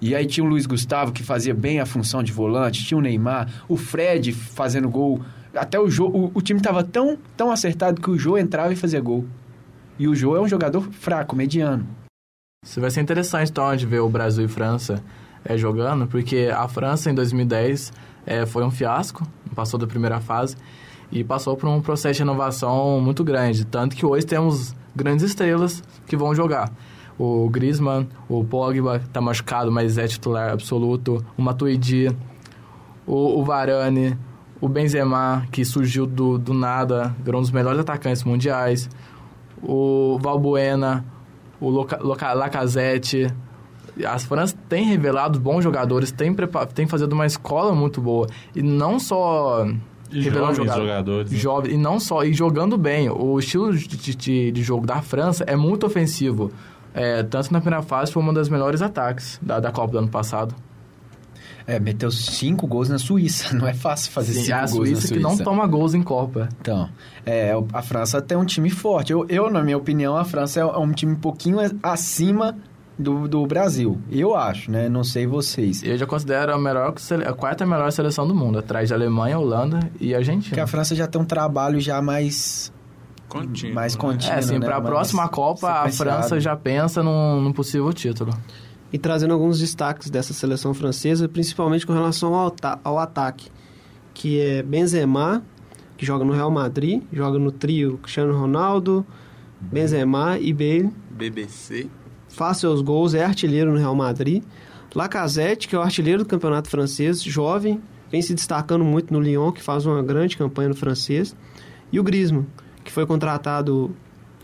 E 0.00 0.14
aí 0.14 0.24
tinha 0.26 0.44
o 0.44 0.48
Luiz 0.48 0.64
Gustavo 0.64 1.12
que 1.12 1.22
fazia 1.22 1.54
bem 1.54 1.78
a 1.78 1.86
função 1.86 2.22
de 2.22 2.32
volante, 2.32 2.84
tinha 2.84 2.96
o 2.96 3.02
Neymar, 3.02 3.48
o 3.68 3.76
Fred 3.76 4.32
fazendo 4.32 4.88
gol. 4.88 5.20
Até 5.54 5.78
o 5.78 5.90
Jô, 5.90 6.06
o, 6.08 6.30
o 6.32 6.40
time 6.40 6.58
estava 6.58 6.82
tão, 6.82 7.18
tão 7.36 7.50
acertado 7.50 8.00
que 8.00 8.10
o 8.10 8.16
Jô 8.16 8.38
entrava 8.38 8.72
e 8.72 8.76
fazia 8.76 9.00
gol. 9.00 9.26
E 9.98 10.08
o 10.08 10.14
Jô 10.14 10.36
é 10.36 10.40
um 10.40 10.48
jogador 10.48 10.88
fraco, 10.90 11.36
mediano. 11.36 11.86
Isso 12.64 12.80
vai 12.80 12.90
ser 12.90 13.00
interessante 13.00 13.50
então 13.50 13.74
de 13.76 13.86
ver 13.86 14.00
o 14.00 14.08
Brasil 14.08 14.44
e 14.44 14.48
França 14.48 15.02
é, 15.44 15.56
jogando, 15.56 16.06
porque 16.06 16.50
a 16.54 16.66
França 16.68 17.10
em 17.10 17.14
2010 17.14 17.92
é, 18.26 18.46
foi 18.46 18.64
um 18.64 18.70
fiasco, 18.70 19.26
passou 19.54 19.78
da 19.78 19.86
primeira 19.86 20.20
fase 20.20 20.56
e 21.12 21.24
passou 21.24 21.56
por 21.56 21.68
um 21.68 21.80
processo 21.80 22.14
de 22.14 22.18
renovação 22.20 23.00
muito 23.00 23.22
grande. 23.24 23.66
Tanto 23.66 23.96
que 23.96 24.06
hoje 24.06 24.24
temos 24.24 24.74
grandes 24.94 25.24
estrelas 25.24 25.82
que 26.06 26.16
vão 26.16 26.34
jogar 26.34 26.72
o 27.20 27.50
Griezmann, 27.50 28.08
o 28.30 28.42
Pogba 28.42 28.96
está 28.96 29.20
machucado, 29.20 29.70
mas 29.70 29.98
é 29.98 30.08
titular 30.08 30.52
absoluto, 30.52 31.22
o 31.36 31.42
Matuidi, 31.42 32.08
o, 33.06 33.38
o 33.38 33.44
Varane, 33.44 34.16
o 34.58 34.66
Benzema, 34.66 35.46
que 35.52 35.62
surgiu 35.62 36.06
do, 36.06 36.38
do 36.38 36.54
nada, 36.54 37.14
virou 37.22 37.38
um 37.38 37.42
dos 37.42 37.50
melhores 37.50 37.78
atacantes 37.78 38.24
mundiais, 38.24 38.88
o 39.62 40.18
Valbuena, 40.18 41.04
o 41.60 41.68
Loca, 41.68 41.98
Loca, 42.02 42.32
Lacazette. 42.32 43.26
As 44.02 44.24
França 44.24 44.56
tem 44.66 44.84
revelado 44.86 45.38
bons 45.38 45.62
jogadores, 45.62 46.10
tem, 46.10 46.34
tem 46.74 46.86
fazendo 46.86 47.12
uma 47.12 47.26
escola 47.26 47.74
muito 47.74 48.00
boa. 48.00 48.26
E 48.56 48.62
não 48.62 48.98
só 48.98 49.66
revelando 50.10 50.54
jogadores. 50.54 50.88
jogadores. 50.88 51.30
Jovens, 51.32 51.74
e 51.74 51.76
não 51.76 52.00
só, 52.00 52.24
e 52.24 52.32
jogando 52.32 52.78
bem. 52.78 53.10
O 53.10 53.38
estilo 53.38 53.76
de, 53.76 54.16
de, 54.16 54.52
de 54.52 54.62
jogo 54.62 54.86
da 54.86 55.02
França 55.02 55.44
é 55.46 55.54
muito 55.54 55.84
ofensivo. 55.84 56.50
É, 56.94 57.22
tanto 57.22 57.52
na 57.52 57.60
primeira 57.60 57.82
fase 57.82 58.12
foi 58.12 58.22
uma 58.22 58.32
das 58.32 58.48
melhores 58.48 58.82
ataques 58.82 59.38
da, 59.40 59.60
da 59.60 59.70
Copa 59.70 59.92
do 59.92 59.98
ano 59.98 60.08
passado. 60.08 60.54
É, 61.66 61.78
meteu 61.78 62.10
cinco 62.10 62.66
gols 62.66 62.88
na 62.88 62.98
Suíça. 62.98 63.54
Não 63.56 63.68
é 63.68 63.74
fácil 63.74 64.10
fazer 64.10 64.32
Sim, 64.32 64.44
cinco 64.44 64.56
é 64.56 64.60
gols 64.60 64.70
Suíça 64.72 64.92
na 64.94 65.00
Suíça. 65.00 65.14
que 65.14 65.20
não 65.20 65.36
toma 65.36 65.66
gols 65.66 65.94
em 65.94 66.02
Copa. 66.02 66.48
Então, 66.60 66.88
é, 67.24 67.52
a 67.72 67.82
França 67.82 68.20
tem 68.20 68.36
um 68.36 68.44
time 68.44 68.70
forte. 68.70 69.12
Eu, 69.12 69.24
eu, 69.28 69.50
na 69.50 69.62
minha 69.62 69.76
opinião, 69.76 70.16
a 70.16 70.24
França 70.24 70.60
é 70.60 70.64
um 70.64 70.90
time 70.92 71.12
um 71.12 71.20
pouquinho 71.20 71.58
acima 71.82 72.56
do, 72.98 73.28
do 73.28 73.46
Brasil. 73.46 74.00
Eu 74.10 74.36
acho, 74.36 74.70
né? 74.70 74.88
Não 74.88 75.04
sei 75.04 75.26
vocês. 75.26 75.82
Eu 75.82 75.96
já 75.96 76.06
considero 76.06 76.52
a, 76.52 76.58
melhor, 76.58 76.94
a 77.26 77.32
quarta 77.32 77.64
melhor 77.64 77.90
seleção 77.92 78.26
do 78.26 78.34
mundo, 78.34 78.58
atrás 78.58 78.90
da 78.90 78.96
Alemanha, 78.96 79.38
Holanda 79.38 79.80
e 80.00 80.14
Argentina. 80.14 80.50
Porque 80.50 80.60
a 80.60 80.66
França 80.66 80.94
já 80.94 81.06
tem 81.06 81.20
um 81.20 81.24
trabalho 81.24 81.80
já 81.80 82.02
mais 82.02 82.72
Contínuo, 83.30 83.74
mais 83.76 83.94
né? 83.94 84.00
contínuo. 84.00 84.34
É, 84.34 84.38
assim, 84.38 84.58
né? 84.58 84.66
para 84.66 84.76
a 84.76 84.80
próxima 84.80 85.28
Copa, 85.28 85.70
a 85.70 85.90
França 85.90 86.40
já 86.40 86.56
pensa 86.56 87.00
num, 87.00 87.40
num, 87.40 87.52
possível 87.52 87.90
título. 87.92 88.36
E 88.92 88.98
trazendo 88.98 89.32
alguns 89.32 89.60
destaques 89.60 90.10
dessa 90.10 90.34
seleção 90.34 90.74
francesa, 90.74 91.28
principalmente 91.28 91.86
com 91.86 91.92
relação 91.92 92.34
ao, 92.34 92.52
ao 92.82 92.98
ataque, 92.98 93.48
que 94.12 94.40
é 94.40 94.64
Benzema, 94.64 95.44
que 95.96 96.04
joga 96.04 96.24
no 96.24 96.32
Real 96.32 96.50
Madrid, 96.50 97.02
joga 97.12 97.38
no 97.38 97.52
trio 97.52 97.98
Cristiano 97.98 98.36
Ronaldo, 98.36 99.06
Benzema 99.60 100.36
e 100.40 100.52
Bale. 100.52 100.90
BBC. 101.10 101.86
Faz 102.28 102.56
seus 102.56 102.82
gols, 102.82 103.14
é 103.14 103.24
artilheiro 103.24 103.70
no 103.70 103.78
Real 103.78 103.94
Madrid. 103.94 104.42
Lacazette, 104.92 105.68
que 105.68 105.76
é 105.76 105.78
o 105.78 105.82
artilheiro 105.82 106.24
do 106.24 106.28
campeonato 106.28 106.68
francês, 106.68 107.22
jovem, 107.22 107.80
vem 108.10 108.20
se 108.22 108.34
destacando 108.34 108.84
muito 108.84 109.14
no 109.14 109.20
Lyon, 109.20 109.52
que 109.52 109.62
faz 109.62 109.86
uma 109.86 110.02
grande 110.02 110.36
campanha 110.36 110.70
no 110.70 110.74
francês. 110.74 111.36
E 111.92 112.00
o 112.00 112.02
Griezmann, 112.02 112.46
que 112.84 112.92
foi 112.92 113.06
contratado 113.06 113.94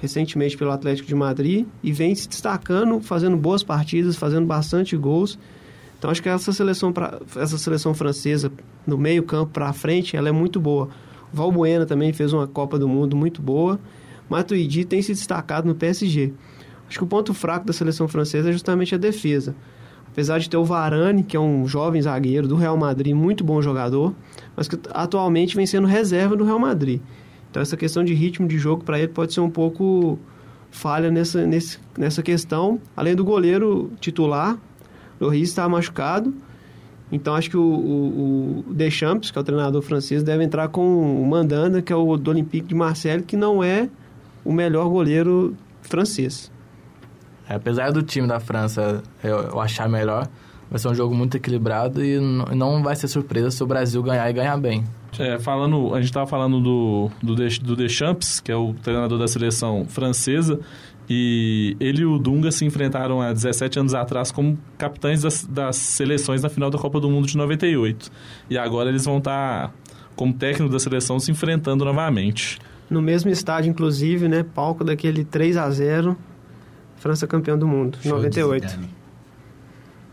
recentemente 0.01 0.57
pelo 0.57 0.71
Atlético 0.71 1.09
de 1.09 1.15
Madrid 1.15 1.67
e 1.83 1.93
vem 1.93 2.15
se 2.15 2.29
destacando, 2.29 3.01
fazendo 3.01 3.37
boas 3.37 3.63
partidas, 3.63 4.17
fazendo 4.17 4.47
bastante 4.47 4.97
gols. 4.97 5.39
Então 5.99 6.11
acho 6.11 6.23
que 6.23 6.29
essa 6.29 6.53
seleção 6.53 6.93
pra, 6.93 7.19
essa 7.37 7.57
seleção 7.57 7.95
francesa 7.95 8.53
no 8.87 8.99
meio 8.99 9.23
campo 9.23 9.53
para 9.53 9.73
frente, 9.73 10.17
ela 10.17 10.29
é 10.29 10.33
muito 10.33 10.61
boa. 10.61 10.89
Valbuena 11.33 11.87
também 11.87 12.13
fez 12.13 12.33
uma 12.33 12.47
Copa 12.47 12.79
do 12.79 12.89
Mundo 12.89 13.17
muito 13.17 13.41
boa. 13.41 13.81
Matuidi 14.29 14.85
tem 14.85 15.01
se 15.01 15.13
destacado 15.13 15.67
no 15.67 15.75
PSG. 15.75 16.33
Acho 16.89 16.99
que 16.99 17.05
o 17.05 17.07
ponto 17.07 17.35
fraco 17.35 17.67
da 17.67 17.73
seleção 17.73 18.07
francesa 18.07 18.51
é 18.51 18.53
justamente 18.53 18.95
a 18.95 18.99
defesa. 18.99 19.55
Apesar 20.09 20.39
de 20.39 20.49
ter 20.49 20.57
o 20.57 20.65
Varane, 20.65 21.23
que 21.23 21.37
é 21.37 21.41
um 21.41 21.67
jovem 21.67 22.01
zagueiro 22.01 22.49
do 22.49 22.57
Real 22.57 22.77
Madrid, 22.77 23.15
muito 23.15 23.45
bom 23.45 23.61
jogador, 23.61 24.15
mas 24.57 24.67
que 24.67 24.79
atualmente 24.91 25.57
vem 25.57 25.67
sendo 25.67 25.87
reserva 25.87 26.37
do 26.37 26.45
Real 26.45 26.59
Madrid. 26.59 27.01
Então 27.57 27.63
essa 27.63 27.75
questão 27.75 28.05
de 28.05 28.13
ritmo 28.13 28.47
de 28.47 28.59
jogo 28.59 28.85
para 28.85 28.99
ele 28.99 29.09
pode 29.09 29.33
ser 29.33 29.41
um 29.41 29.49
pouco 29.49 30.19
falha 30.71 31.11
nessa, 31.11 31.47
nesse, 31.47 31.79
nessa 31.97 32.23
questão. 32.23 32.79
Além 32.95 33.17
do 33.17 33.25
goleiro 33.25 33.91
titular, 33.99 34.59
Loris 35.19 35.49
está 35.49 35.67
machucado. 35.67 36.35
Então 37.11 37.35
acho 37.35 37.49
que 37.49 37.57
o, 37.57 37.63
o, 37.63 38.65
o, 38.69 38.75
Deschamps, 38.75 39.31
que 39.31 39.39
é 39.39 39.41
o 39.41 39.43
treinador 39.43 39.81
francês, 39.81 40.23
deve 40.23 40.45
entrar 40.45 40.69
com 40.69 41.23
o 41.23 41.27
Mandanda, 41.27 41.81
que 41.81 41.91
é 41.91 41.97
o 41.97 42.15
do 42.19 42.31
Olympique 42.31 42.67
de 42.69 42.75
Marseille, 42.75 43.23
que 43.23 43.39
não 43.39 43.65
é 43.65 43.89
o 44.45 44.53
melhor 44.53 44.91
goleiro 44.91 45.57
francês. 45.81 46.53
É, 47.49 47.55
apesar 47.55 47.91
do 47.91 48.03
time 48.03 48.29
da 48.29 48.39
França 48.39 49.03
eu, 49.25 49.39
eu, 49.39 49.59
achar 49.59 49.89
melhor, 49.89 50.29
vai 50.71 50.79
ser 50.79 50.89
um 50.89 50.95
jogo 50.95 51.15
muito 51.15 51.37
equilibrado 51.37 52.05
e 52.05 52.19
não 52.19 52.83
vai 52.83 52.97
ser 52.97 53.09
surpresa 53.09 53.51
se 53.51 53.63
o 53.63 53.67
Brasil 53.67 54.03
ganhar 54.03 54.29
e 54.29 54.33
ganhar 54.33 54.57
bem. 54.57 54.85
É, 55.19 55.39
falando, 55.39 55.95
a 55.95 55.99
gente 55.99 56.11
estava 56.11 56.27
falando 56.27 56.61
do, 56.61 57.11
do, 57.23 57.35
do 57.35 57.77
Deschamps, 57.77 58.41
que 58.41 58.53
é 58.53 58.57
o 58.57 58.75
treinador 58.75 59.19
da 59.19 59.27
seleção 59.27 59.87
francesa, 59.89 60.61
e 61.09 61.77
ele 61.79 62.03
e 62.03 62.05
o 62.05 62.19
Dunga 62.19 62.51
se 62.51 62.65
enfrentaram 62.65 63.21
há 63.21 63.33
17 63.33 63.79
anos 63.79 63.95
atrás 63.95 64.33
como 64.33 64.59
capitães 64.77 65.23
das, 65.23 65.45
das 65.45 65.77
seleções 65.77 66.43
na 66.43 66.49
final 66.49 66.69
da 66.69 66.79
Copa 66.79 67.01
do 67.01 67.09
Mundo 67.09 67.27
de 67.27 67.37
98. 67.37 68.11
E 68.51 68.59
agora 68.59 68.89
eles 68.89 69.05
vão 69.05 69.19
estar, 69.19 69.69
tá, 69.69 69.75
como 70.17 70.35
técnico 70.35 70.71
da 70.71 70.81
seleção, 70.81 71.21
se 71.21 71.31
enfrentando 71.31 71.85
novamente. 71.85 72.59
No 72.91 73.01
mesmo 73.01 73.31
estádio, 73.31 73.71
inclusive, 73.71 74.29
né? 74.29 74.43
Palco 74.43 74.85
daquele 74.85 75.25
3 75.25 75.57
a 75.57 75.71
0 75.71 76.17
França 76.97 77.27
campeão 77.27 77.59
do 77.59 77.69
mundo, 77.69 77.99
Show 78.03 78.13
98. 78.13 78.96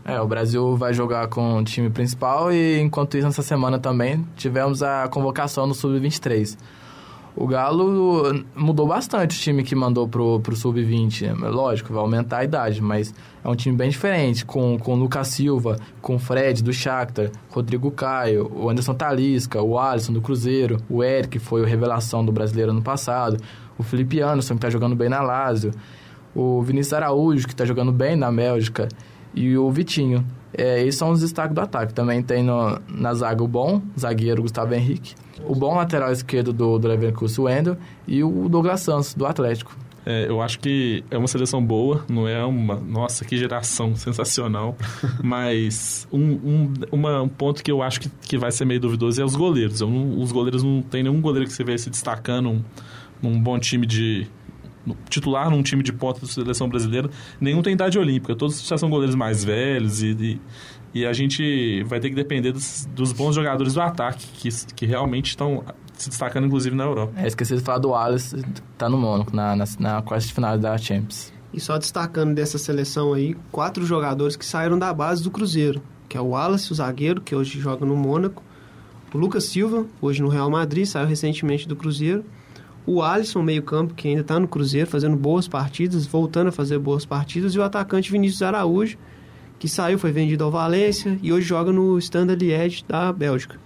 É, 0.04 0.20
o 0.20 0.26
Brasil 0.26 0.76
vai 0.76 0.92
jogar 0.92 1.28
com 1.28 1.58
o 1.58 1.64
time 1.64 1.88
principal 1.88 2.52
e 2.52 2.78
enquanto 2.78 3.16
isso, 3.16 3.26
nessa 3.26 3.42
semana 3.42 3.78
também 3.78 4.26
tivemos 4.36 4.82
a 4.82 5.08
convocação 5.08 5.66
no 5.66 5.74
Sub-23. 5.74 6.58
O 7.36 7.48
Galo 7.48 8.44
mudou 8.54 8.86
bastante 8.86 9.36
o 9.36 9.40
time 9.40 9.64
que 9.64 9.74
mandou 9.74 10.06
pro, 10.06 10.38
pro 10.40 10.54
Sub-20. 10.54 11.36
Lógico, 11.50 11.92
vai 11.92 12.00
aumentar 12.00 12.38
a 12.38 12.44
idade, 12.44 12.80
mas 12.80 13.12
é 13.42 13.48
um 13.48 13.56
time 13.56 13.74
bem 13.74 13.88
diferente, 13.88 14.44
com, 14.44 14.78
com 14.78 14.92
o 14.92 14.96
Lucas 14.96 15.28
Silva, 15.28 15.76
com 16.00 16.14
o 16.14 16.18
Fred 16.18 16.62
do 16.62 16.72
Shakhtar, 16.72 17.30
Rodrigo 17.48 17.90
Caio, 17.90 18.48
o 18.54 18.70
Anderson 18.70 18.94
Talisca, 18.94 19.60
o 19.60 19.76
Alisson 19.78 20.12
do 20.12 20.20
Cruzeiro, 20.20 20.76
o 20.88 21.02
Eric, 21.02 21.30
que 21.30 21.38
foi 21.40 21.62
o 21.62 21.64
revelação 21.64 22.24
do 22.24 22.30
brasileiro 22.30 22.70
ano 22.70 22.82
passado, 22.82 23.42
o 23.76 23.82
Felipe 23.82 24.20
Anderson, 24.20 24.54
que 24.54 24.58
está 24.58 24.70
jogando 24.70 24.94
bem 24.94 25.08
na 25.08 25.20
Lazio, 25.20 25.72
o 26.36 26.62
Vinícius 26.62 26.92
Araújo, 26.92 27.46
que 27.46 27.54
está 27.54 27.64
jogando 27.64 27.90
bem 27.90 28.14
na 28.14 28.30
Bélgica, 28.30 28.86
e 29.34 29.56
o 29.56 29.70
Vitinho. 29.70 30.24
É, 30.56 30.80
esses 30.82 30.96
são 30.96 31.10
os 31.10 31.20
destaques 31.20 31.54
do 31.54 31.60
ataque. 31.60 31.92
Também 31.92 32.22
tem 32.22 32.42
no, 32.42 32.80
na 32.88 33.12
zaga 33.14 33.42
o 33.42 33.48
bom 33.48 33.82
zagueiro 33.98 34.42
Gustavo 34.42 34.72
Henrique, 34.74 35.14
o 35.44 35.54
bom 35.54 35.74
lateral 35.74 36.12
esquerdo 36.12 36.52
do, 36.52 36.78
do 36.78 36.86
Leverkusen, 36.86 37.40
o 37.40 37.46
Wendel, 37.46 37.76
e 38.06 38.22
o 38.22 38.48
Douglas 38.48 38.80
Santos, 38.80 39.14
do 39.14 39.26
Atlético. 39.26 39.76
É, 40.06 40.28
eu 40.28 40.42
acho 40.42 40.58
que 40.58 41.02
é 41.10 41.16
uma 41.16 41.26
seleção 41.26 41.64
boa, 41.64 42.04
não 42.08 42.28
é 42.28 42.44
uma. 42.44 42.76
Nossa, 42.76 43.24
que 43.24 43.36
geração 43.38 43.96
sensacional. 43.96 44.76
mas 45.22 46.06
um, 46.12 46.20
um, 46.20 46.72
uma, 46.92 47.22
um 47.22 47.28
ponto 47.28 47.62
que 47.62 47.72
eu 47.72 47.82
acho 47.82 48.00
que, 48.00 48.10
que 48.20 48.38
vai 48.38 48.52
ser 48.52 48.66
meio 48.66 48.80
duvidoso 48.80 49.20
é 49.20 49.24
os 49.24 49.34
goleiros. 49.34 49.80
Não, 49.80 50.20
os 50.20 50.30
goleiros 50.30 50.62
não 50.62 50.82
tem 50.82 51.02
nenhum 51.02 51.20
goleiro 51.20 51.46
que 51.46 51.52
você 51.52 51.64
vê 51.64 51.76
se 51.78 51.88
destacando 51.88 52.44
num, 52.44 52.64
num 53.22 53.40
bom 53.40 53.58
time 53.58 53.86
de. 53.86 54.26
Titular 55.08 55.50
num 55.50 55.62
time 55.62 55.82
de 55.82 55.92
ponta 55.92 56.20
da 56.20 56.26
seleção 56.26 56.68
brasileira. 56.68 57.10
Nenhum 57.40 57.62
tem 57.62 57.72
idade 57.72 57.98
olímpica. 57.98 58.34
Todos 58.34 58.66
já 58.66 58.76
são 58.76 58.90
goleiros 58.90 59.14
mais 59.14 59.44
velhos 59.44 60.02
e, 60.02 60.10
e 60.10 60.40
e 60.94 61.04
a 61.04 61.12
gente 61.12 61.82
vai 61.84 61.98
ter 61.98 62.08
que 62.08 62.14
depender 62.14 62.52
dos, 62.52 62.88
dos 62.94 63.12
bons 63.12 63.34
jogadores 63.34 63.74
do 63.74 63.80
ataque, 63.80 64.24
que, 64.34 64.48
que 64.76 64.86
realmente 64.86 65.30
estão 65.30 65.64
se 65.94 66.08
destacando, 66.08 66.46
inclusive, 66.46 66.76
na 66.76 66.84
Europa. 66.84 67.12
É, 67.16 67.26
esqueci 67.26 67.56
de 67.56 67.62
falar 67.62 67.78
do 67.78 67.92
Alisson, 67.92 68.38
tá 68.78 68.88
no 68.88 68.96
Mônaco, 68.96 69.34
na, 69.34 69.56
na, 69.56 69.64
na 69.80 70.02
quarta 70.02 70.24
de 70.24 70.32
final 70.32 70.56
da 70.56 70.78
Champions. 70.78 71.32
E 71.52 71.58
só 71.58 71.78
destacando 71.78 72.32
dessa 72.32 72.58
seleção 72.58 73.12
aí, 73.12 73.34
quatro 73.50 73.84
jogadores 73.84 74.36
que 74.36 74.46
saíram 74.46 74.78
da 74.78 74.94
base 74.94 75.22
do 75.22 75.32
Cruzeiro, 75.32 75.82
que 76.08 76.16
é 76.16 76.20
o 76.20 76.28
Wallace, 76.28 76.70
o 76.70 76.74
zagueiro, 76.76 77.20
que 77.20 77.34
hoje 77.34 77.58
joga 77.58 77.84
no 77.84 77.96
Mônaco, 77.96 78.40
o 79.12 79.18
Lucas 79.18 79.44
Silva, 79.44 79.86
hoje 80.00 80.22
no 80.22 80.28
Real 80.28 80.50
Madrid, 80.50 80.86
saiu 80.86 81.06
recentemente 81.06 81.66
do 81.66 81.74
Cruzeiro, 81.74 82.24
o 82.86 83.02
Alisson, 83.02 83.42
meio 83.42 83.62
campo, 83.62 83.94
que 83.94 84.08
ainda 84.08 84.20
está 84.20 84.38
no 84.38 84.46
Cruzeiro, 84.46 84.88
fazendo 84.88 85.16
boas 85.16 85.48
partidas, 85.48 86.06
voltando 86.06 86.48
a 86.48 86.52
fazer 86.52 86.78
boas 86.78 87.04
partidas, 87.04 87.54
e 87.54 87.58
o 87.58 87.62
atacante 87.62 88.12
Vinícius 88.12 88.42
Araújo, 88.42 88.98
que 89.58 89.68
saiu, 89.68 89.98
foi 89.98 90.12
vendido 90.12 90.44
ao 90.44 90.50
Valência 90.50 91.18
e 91.22 91.32
hoje 91.32 91.46
joga 91.46 91.72
no 91.72 91.96
Standard 91.98 92.44
Liège 92.44 92.84
da 92.86 93.12
Bélgica. 93.12 93.58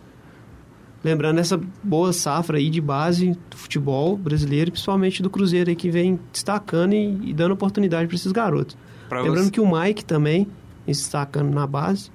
Lembrando 1.03 1.39
essa 1.39 1.61
boa 1.83 2.13
safra 2.13 2.59
aí 2.59 2.71
de 2.71 2.81
base 2.81 3.37
do 3.51 3.57
futebol 3.57 4.17
brasileiro, 4.17 4.71
principalmente 4.73 5.23
do 5.23 5.31
Cruzeiro 5.31 5.71
aí 5.71 5.77
que 5.77 5.91
vem 5.91 6.19
destacando 6.33 6.93
e, 6.93 7.31
e 7.31 7.33
dando 7.33 7.53
oportunidade 7.53 8.07
para 8.07 8.17
esses 8.17 8.33
garotos. 8.33 8.77
Pra 9.09 9.23
Lembrando 9.23 9.47
você... 9.47 9.51
que 9.51 9.61
o 9.61 9.81
Mike 9.81 10.05
também 10.05 10.47
destacando 10.87 11.53
na 11.53 11.67
base. 11.67 12.11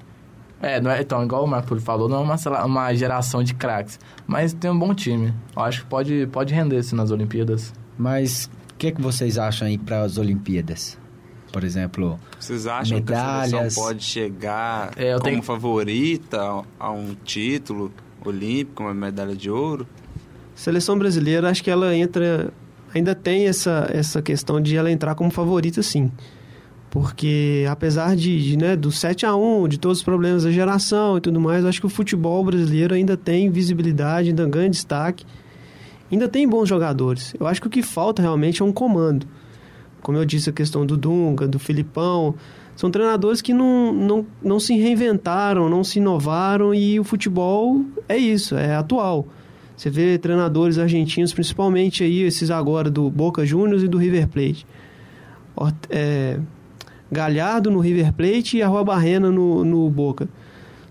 É, 0.64 0.80
não 0.80 0.90
é, 0.90 1.02
então, 1.02 1.22
igual 1.24 1.44
o 1.44 1.48
Marco 1.48 1.78
falou, 1.82 2.08
não 2.08 2.18
é 2.18 2.22
uma, 2.22 2.66
uma 2.66 2.94
geração 2.94 3.44
de 3.44 3.54
craques, 3.54 4.00
mas 4.26 4.54
tem 4.54 4.72
um 4.72 4.80
bom 4.80 4.96
time. 4.96 5.34
Eu 5.54 5.62
acho 5.62 5.82
que 5.82 5.88
pode, 5.88 6.26
pode 6.32 6.54
render-se 6.54 6.96
nas 6.96 7.12
Olimpíadas. 7.12 7.74
Mas 7.98 8.50
o 8.72 8.76
que, 8.78 8.94
que 8.94 9.02
vocês 9.02 9.38
acham 9.38 9.68
aí 9.68 9.78
para 9.78 10.02
as 10.02 10.18
Olimpíadas? 10.18 10.98
por 11.54 11.64
exemplo, 11.64 12.20
Vocês 12.40 12.66
acham 12.66 12.98
medalhas. 12.98 13.52
que 13.52 13.56
a 13.56 13.60
seleção 13.60 13.84
pode 13.84 14.04
chegar 14.04 14.92
é, 14.96 15.12
como 15.12 15.24
tenho... 15.24 15.44
favorita 15.44 16.64
a 16.80 16.92
um 16.92 17.14
título 17.24 17.94
olímpico, 18.26 18.82
uma 18.82 18.94
medalha 18.94 19.36
de 19.36 19.52
ouro? 19.52 19.88
Seleção 20.56 20.98
brasileira, 20.98 21.48
acho 21.52 21.64
que 21.64 21.70
ela 21.70 21.96
entra... 21.96 22.52
Ainda 22.92 23.14
tem 23.14 23.48
essa, 23.48 23.88
essa 23.94 24.20
questão 24.20 24.60
de 24.60 24.76
ela 24.76 24.90
entrar 24.90 25.14
como 25.14 25.30
favorita, 25.30 25.84
sim. 25.84 26.12
Porque 26.94 27.66
apesar 27.68 28.16
de, 28.16 28.40
de 28.42 28.56
né, 28.56 28.76
do 28.76 28.92
7 28.92 29.26
a 29.26 29.36
1 29.36 29.68
de 29.68 29.80
todos 29.80 29.98
os 29.98 30.04
problemas 30.04 30.44
da 30.44 30.52
geração 30.52 31.18
e 31.18 31.22
tudo 31.22 31.40
mais, 31.40 31.66
acho 31.66 31.80
que 31.80 31.88
o 31.88 31.90
futebol 31.90 32.44
brasileiro 32.46 32.94
ainda 32.94 33.18
tem 33.18 33.50
visibilidade, 33.50 34.30
ainda 34.30 34.46
ganha 34.46 34.70
destaque. 34.70 35.26
Ainda 36.12 36.28
tem 36.28 36.48
bons 36.48 36.70
jogadores. 36.70 37.34
Eu 37.40 37.48
acho 37.48 37.60
que 37.60 37.66
o 37.66 37.70
que 37.70 37.82
falta 37.82 38.22
realmente 38.22 38.62
é 38.62 38.66
um 38.66 38.72
comando 38.72 39.26
como 40.04 40.18
eu 40.18 40.26
disse, 40.26 40.50
a 40.50 40.54
questão 40.54 40.86
do 40.86 40.96
Dunga, 40.98 41.48
do 41.48 41.58
Filipão. 41.58 42.36
São 42.76 42.92
treinadores 42.92 43.42
que 43.42 43.54
não, 43.54 43.94
não, 43.94 44.26
não 44.44 44.60
se 44.60 44.76
reinventaram, 44.76 45.70
não 45.70 45.84
se 45.84 46.00
inovaram 46.00 46.76
e 46.76 47.00
o 47.00 47.04
futebol 47.04 47.84
é 48.08 48.18
isso, 48.18 48.56
é 48.56 48.76
atual. 48.76 49.28
Você 49.76 49.90
vê 49.90 50.18
treinadores 50.18 50.78
argentinos, 50.78 51.34
principalmente 51.34 52.04
aí 52.04 52.22
esses 52.22 52.52
agora 52.52 52.92
do 52.92 53.10
Boca 53.10 53.46
Juniors 53.46 53.82
e 53.82 53.88
do 53.88 53.98
River 53.98 54.28
Plate. 54.28 54.68
É, 55.90 56.40
Galhardo 57.12 57.70
no 57.70 57.80
River 57.80 58.14
Plate 58.14 58.58
e 58.58 58.62
a 58.62 58.68
Rua 58.68 58.84
Barrena 58.84 59.32
no, 59.32 59.64
no 59.64 59.90
Boca. 59.90 60.28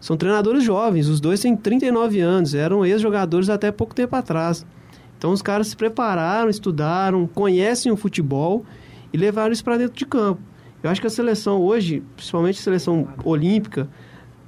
São 0.01 0.17
treinadores 0.17 0.65
jovens, 0.65 1.09
os 1.09 1.21
dois 1.21 1.41
têm 1.41 1.57
39 1.57 2.21
anos, 2.21 2.55
eram 2.55 2.85
ex-jogadores 2.85 3.49
até 3.49 3.71
pouco 3.71 3.95
tempo 3.95 4.17
atrás. 4.17 4.67
Então 5.17 5.31
os 5.31 5.41
caras 5.41 5.69
se 5.69 5.77
prepararam, 5.77 6.51
estudaram, 6.51 7.27
conhecem 7.27 7.93
o 7.93 7.97
futebol 7.97 8.65
e 9.13 9.17
levaram 9.17 9.53
isso 9.53 9.63
para 9.63 9.77
dentro 9.77 9.97
de 9.97 10.05
campo. 10.05 10.41
Eu 10.83 10.91
acho 10.91 11.01
que 11.01 11.07
a 11.07 11.11
seleção 11.11 11.61
hoje, 11.61 12.03
principalmente 12.17 12.59
a 12.59 12.63
seleção 12.63 13.07
olímpica, 13.25 13.89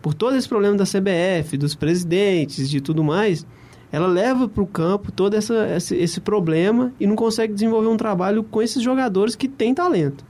por 0.02 0.12
todo 0.12 0.37
esse 0.37 0.49
problema 0.49 0.76
da 0.76 0.85
CBF, 0.85 1.56
dos 1.56 1.76
presidentes, 1.76 2.68
de 2.68 2.80
tudo 2.80 3.04
mais, 3.04 3.47
ela 3.92 4.09
leva 4.09 4.49
para 4.49 4.62
o 4.62 4.66
campo 4.66 5.12
todo 5.12 5.35
essa, 5.35 5.68
esse, 5.76 5.94
esse 5.94 6.21
problema 6.21 6.92
e 6.99 7.06
não 7.06 7.14
consegue 7.14 7.54
desenvolver 7.54 7.87
um 7.87 7.97
trabalho 7.97 8.42
com 8.42 8.61
esses 8.61 8.83
jogadores 8.83 9.37
que 9.37 9.47
têm 9.47 9.73
talento. 9.73 10.25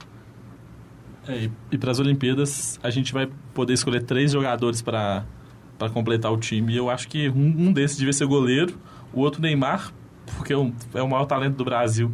É, 1.27 1.49
e 1.71 1.77
para 1.77 1.91
as 1.91 1.99
Olimpíadas, 1.99 2.79
a 2.83 2.89
gente 2.89 3.13
vai 3.13 3.27
poder 3.53 3.73
escolher 3.73 4.03
três 4.03 4.31
jogadores 4.31 4.81
para 4.81 5.25
completar 5.93 6.31
o 6.31 6.37
time. 6.37 6.73
E 6.73 6.77
eu 6.77 6.89
acho 6.89 7.07
que 7.07 7.29
um, 7.29 7.67
um 7.67 7.73
desses 7.73 7.97
devia 7.97 8.13
ser 8.13 8.25
goleiro, 8.25 8.77
o 9.13 9.21
outro 9.21 9.41
Neymar, 9.41 9.91
porque 10.37 10.53
é, 10.53 10.57
um, 10.57 10.73
é 10.93 11.01
o 11.01 11.09
maior 11.09 11.25
talento 11.25 11.55
do 11.55 11.65
Brasil 11.65 12.11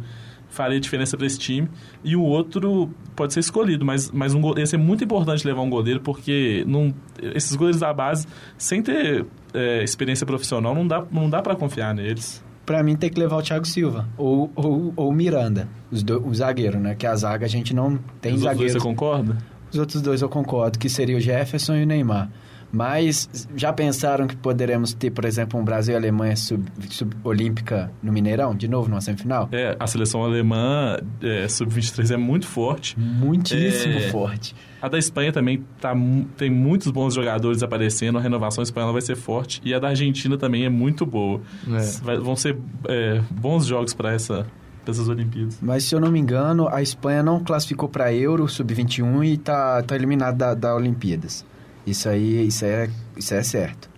faria 0.52 0.78
diferença 0.78 1.16
para 1.16 1.26
esse 1.26 1.38
time. 1.38 1.68
E 2.04 2.14
o 2.14 2.22
outro 2.22 2.90
pode 3.16 3.32
ser 3.32 3.40
escolhido, 3.40 3.84
mas, 3.84 4.10
mas 4.10 4.34
um, 4.34 4.56
ia 4.56 4.66
ser 4.66 4.76
muito 4.76 5.02
importante 5.02 5.46
levar 5.46 5.62
um 5.62 5.70
goleiro, 5.70 6.00
porque 6.00 6.62
não, 6.66 6.94
esses 7.34 7.56
goleiros 7.56 7.80
da 7.80 7.92
base, 7.92 8.26
sem 8.56 8.82
ter 8.82 9.26
é, 9.54 9.82
experiência 9.82 10.26
profissional, 10.26 10.74
não 10.74 10.86
dá, 10.86 11.04
não 11.10 11.28
dá 11.28 11.42
para 11.42 11.56
confiar 11.56 11.94
neles. 11.94 12.44
Para 12.64 12.82
mim, 12.82 12.94
tem 12.94 13.10
que 13.10 13.18
levar 13.18 13.36
o 13.36 13.42
Thiago 13.42 13.66
Silva 13.66 14.08
ou, 14.16 14.50
ou, 14.94 15.12
Miranda, 15.12 15.68
os 15.90 16.02
do, 16.02 16.24
o 16.26 16.34
zagueiro, 16.34 16.78
né? 16.78 16.94
Que 16.94 17.06
a 17.06 17.14
zaga 17.16 17.46
a 17.46 17.48
gente 17.48 17.74
não 17.74 17.98
tem 18.20 18.34
os 18.34 18.42
zagueiro. 18.42 18.42
Os 18.42 18.46
outros 18.46 18.58
dois 18.58 18.72
você 18.72 18.78
concorda? 18.80 19.38
Os 19.72 19.78
outros 19.78 20.02
dois 20.02 20.22
eu 20.22 20.28
concordo, 20.28 20.78
que 20.78 20.88
seria 20.88 21.16
o 21.16 21.20
Jefferson 21.20 21.76
e 21.76 21.82
o 21.82 21.86
Neymar. 21.86 22.30
Mas 22.72 23.46
já 23.54 23.70
pensaram 23.72 24.26
que 24.26 24.34
poderemos 24.34 24.94
ter, 24.94 25.10
por 25.10 25.26
exemplo, 25.26 25.60
um 25.60 25.64
Brasil 25.64 25.92
e 25.92 25.96
Alemanha 25.96 26.34
sub-olímpica 26.36 27.82
sub 27.82 27.92
no 28.02 28.12
Mineirão, 28.12 28.54
de 28.54 28.66
novo, 28.66 28.88
numa 28.88 29.02
semifinal? 29.02 29.48
É, 29.52 29.76
a 29.78 29.86
seleção 29.86 30.24
alemã 30.24 30.96
é, 31.20 31.46
sub-23 31.46 32.12
é 32.12 32.16
muito 32.16 32.46
forte. 32.46 32.98
Muitíssimo 32.98 33.98
é, 33.98 34.10
forte. 34.10 34.54
A 34.80 34.88
da 34.88 34.98
Espanha 34.98 35.30
também 35.32 35.64
tá, 35.80 35.94
tem 36.36 36.50
muitos 36.50 36.90
bons 36.90 37.14
jogadores 37.14 37.62
aparecendo, 37.62 38.16
a 38.16 38.20
renovação 38.20 38.62
espanhola 38.62 38.92
vai 38.92 39.02
ser 39.02 39.16
forte. 39.16 39.60
E 39.62 39.74
a 39.74 39.78
da 39.78 39.88
Argentina 39.88 40.38
também 40.38 40.64
é 40.64 40.70
muito 40.70 41.04
boa. 41.04 41.42
É. 41.68 42.02
Vai, 42.02 42.16
vão 42.16 42.34
ser 42.34 42.56
é, 42.88 43.20
bons 43.30 43.66
jogos 43.66 43.92
para 43.92 44.12
essa 44.12 44.46
dessas 44.84 45.08
Olimpíadas. 45.08 45.58
Mas 45.62 45.84
se 45.84 45.94
eu 45.94 46.00
não 46.00 46.10
me 46.10 46.18
engano, 46.18 46.68
a 46.68 46.82
Espanha 46.82 47.22
não 47.22 47.42
classificou 47.44 47.88
para 47.88 48.12
Euro 48.12 48.48
Sub-21 48.48 49.24
e 49.24 49.36
tá, 49.36 49.82
tá 49.82 49.94
eliminada 49.94 50.36
da, 50.36 50.54
da 50.54 50.74
Olimpíadas. 50.74 51.44
Isso 51.86 52.08
aí, 52.08 52.46
isso 52.46 52.64
é, 52.64 52.88
isso 53.16 53.34
é 53.34 53.42
certo. 53.42 53.90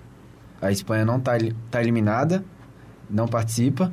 A 0.60 0.70
Espanha 0.72 1.04
não 1.04 1.20
tá, 1.20 1.36
eli- 1.36 1.54
tá 1.70 1.80
eliminada, 1.80 2.44
não 3.10 3.28
participa. 3.28 3.92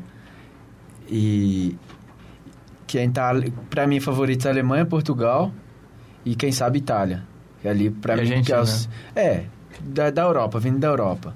E 1.10 1.76
quem 2.88 3.10
tá, 3.12 3.32
para 3.70 3.86
mim, 3.88 4.00
favoritos 4.00 4.46
é 4.46 4.50
Alemanha, 4.50 4.86
Portugal 4.86 5.52
e 6.24 6.36
quem 6.36 6.52
sabe 6.52 6.80
Itália. 6.80 7.24
E 7.64 7.68
ali 7.68 7.90
para 7.90 8.16
mim 8.16 8.42
que 8.42 8.52
é, 8.52 8.56
Argentina. 8.56 8.62
os, 8.62 8.90
é 9.16 9.46
da, 9.82 10.10
da 10.10 10.22
Europa, 10.24 10.60
vindo 10.60 10.80
da 10.80 10.88
Europa. 10.88 11.36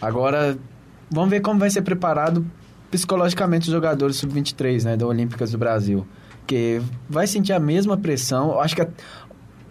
Agora 0.00 0.56
vamos 1.10 1.30
ver 1.30 1.40
como 1.40 1.60
vai 1.60 1.70
ser 1.70 1.82
preparado 1.82 2.44
psicologicamente 2.90 3.68
os 3.68 3.72
jogadores 3.72 4.16
sub-23, 4.16 4.84
né, 4.84 4.96
da 4.96 5.06
Olímpicas 5.06 5.50
do 5.52 5.58
Brasil, 5.58 6.06
que 6.46 6.80
vai 7.08 7.26
sentir 7.26 7.52
a 7.52 7.60
mesma 7.60 7.96
pressão. 7.96 8.58
Acho 8.60 8.74
que 8.76 8.82
a- 8.82 8.88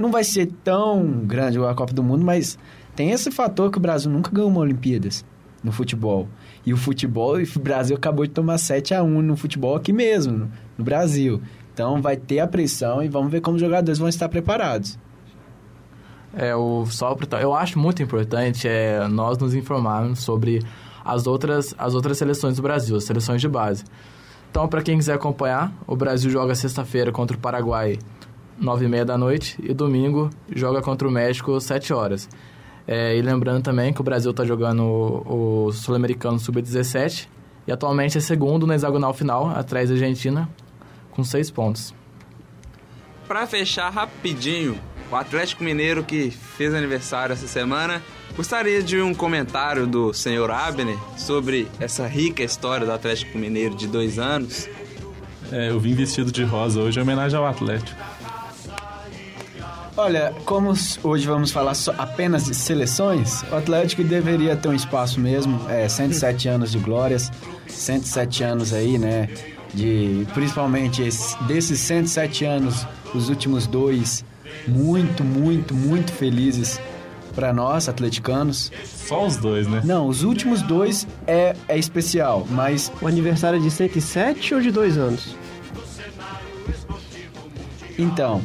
não 0.01 0.11
vai 0.11 0.23
ser 0.23 0.47
tão 0.63 1.03
grande 1.25 1.57
a 1.63 1.73
Copa 1.73 1.93
do 1.93 2.03
Mundo, 2.03 2.23
mas 2.25 2.57
tem 2.95 3.11
esse 3.11 3.31
fator 3.31 3.71
que 3.71 3.77
o 3.77 3.81
Brasil 3.81 4.11
nunca 4.11 4.31
ganhou 4.31 4.49
uma 4.49 4.59
Olimpíadas 4.61 5.23
no 5.63 5.71
futebol. 5.71 6.27
E 6.65 6.73
o 6.73 6.77
futebol, 6.77 7.37
o 7.37 7.59
Brasil 7.59 7.95
acabou 7.95 8.25
de 8.25 8.31
tomar 8.31 8.57
7 8.57 8.93
a 8.93 9.03
1 9.03 9.21
no 9.21 9.35
futebol 9.37 9.75
aqui 9.75 9.93
mesmo, 9.93 10.33
no, 10.33 10.51
no 10.77 10.83
Brasil. 10.83 11.41
Então 11.73 12.01
vai 12.01 12.17
ter 12.17 12.39
a 12.39 12.47
pressão 12.47 13.01
e 13.03 13.07
vamos 13.07 13.31
ver 13.31 13.41
como 13.41 13.55
os 13.55 13.61
jogadores 13.61 13.97
vão 13.97 14.09
estar 14.09 14.27
preparados. 14.29 14.97
É, 16.33 16.55
o 16.55 16.85
só 16.85 17.13
pra- 17.15 17.41
eu 17.41 17.53
acho 17.53 17.77
muito 17.77 18.01
importante 18.01 18.67
é 18.67 19.07
nós 19.07 19.37
nos 19.37 19.53
informarmos 19.53 20.19
sobre 20.19 20.61
as 21.03 21.27
outras, 21.27 21.73
as 21.77 21.93
outras 21.93 22.17
seleções 22.17 22.55
do 22.55 22.61
Brasil, 22.61 22.95
as 22.95 23.03
seleções 23.03 23.41
de 23.41 23.47
base. 23.49 23.83
Então, 24.49 24.67
para 24.67 24.81
quem 24.81 24.97
quiser 24.97 25.13
acompanhar, 25.13 25.73
o 25.87 25.95
Brasil 25.95 26.29
joga 26.29 26.53
sexta-feira 26.55 27.11
contra 27.11 27.35
o 27.35 27.39
Paraguai, 27.39 27.97
nove 28.57 28.85
e 28.85 28.87
meia 28.87 29.05
da 29.05 29.17
noite, 29.17 29.57
e 29.61 29.73
domingo 29.73 30.29
joga 30.53 30.81
contra 30.81 31.07
o 31.07 31.11
México, 31.11 31.59
sete 31.59 31.93
horas. 31.93 32.29
É, 32.87 33.15
e 33.15 33.21
lembrando 33.21 33.63
também 33.63 33.93
que 33.93 34.01
o 34.01 34.03
Brasil 34.03 34.31
está 34.31 34.43
jogando 34.43 34.83
o, 34.83 35.65
o 35.67 35.71
Sul-Americano 35.71 36.39
Sub-17 36.39 37.27
e 37.67 37.71
atualmente 37.71 38.17
é 38.17 38.21
segundo 38.21 38.65
na 38.65 38.75
hexagonal 38.75 39.13
final, 39.13 39.49
atrás 39.49 39.89
da 39.89 39.95
Argentina, 39.95 40.49
com 41.11 41.23
seis 41.23 41.51
pontos. 41.51 41.93
Pra 43.27 43.45
fechar 43.45 43.89
rapidinho, 43.89 44.77
o 45.11 45.15
Atlético 45.15 45.63
Mineiro 45.63 46.03
que 46.03 46.31
fez 46.31 46.73
aniversário 46.73 47.33
essa 47.33 47.47
semana, 47.47 48.01
gostaria 48.35 48.81
de 48.81 48.99
um 48.99 49.13
comentário 49.13 49.85
do 49.85 50.13
senhor 50.13 50.49
Abner 50.49 50.97
sobre 51.17 51.67
essa 51.79 52.07
rica 52.07 52.43
história 52.43 52.85
do 52.85 52.91
Atlético 52.91 53.37
Mineiro 53.37 53.75
de 53.75 53.87
dois 53.87 54.17
anos. 54.17 54.67
É, 55.51 55.69
eu 55.69 55.79
vim 55.79 55.93
vestido 55.93 56.31
de 56.31 56.43
rosa 56.43 56.81
hoje 56.81 56.99
em 56.99 57.03
homenagem 57.03 57.37
ao 57.37 57.45
Atlético. 57.45 58.10
Olha, 59.97 60.33
como 60.45 60.73
hoje 61.03 61.27
vamos 61.27 61.51
falar 61.51 61.73
só- 61.73 61.93
apenas 61.97 62.45
de 62.45 62.55
seleções, 62.55 63.43
o 63.51 63.55
Atlético 63.55 64.03
deveria 64.03 64.55
ter 64.55 64.69
um 64.69 64.73
espaço 64.73 65.19
mesmo. 65.19 65.59
É, 65.69 65.87
107 65.89 66.47
anos 66.47 66.71
de 66.71 66.79
glórias, 66.79 67.29
107 67.67 68.43
anos 68.43 68.73
aí, 68.73 68.97
né? 68.97 69.27
De, 69.73 70.25
principalmente 70.33 71.01
esse- 71.01 71.41
desses 71.43 71.79
107 71.79 72.45
anos, 72.45 72.85
os 73.13 73.29
últimos 73.29 73.67
dois, 73.67 74.23
muito, 74.67 75.23
muito, 75.23 75.73
muito 75.73 76.11
felizes 76.11 76.79
para 77.35 77.53
nós, 77.53 77.87
atleticanos. 77.89 78.71
Só 78.85 79.25
os 79.25 79.37
dois, 79.37 79.67
né? 79.67 79.81
Não, 79.83 80.07
os 80.07 80.23
últimos 80.23 80.61
dois 80.61 81.05
é, 81.27 81.55
é 81.67 81.77
especial, 81.77 82.45
mas 82.49 82.91
O 83.01 83.07
aniversário 83.07 83.59
é 83.59 83.61
de 83.61 83.69
107 83.71 84.53
ou 84.53 84.61
de 84.61 84.71
dois 84.71 84.97
anos? 84.97 85.35
Então, 87.97 88.41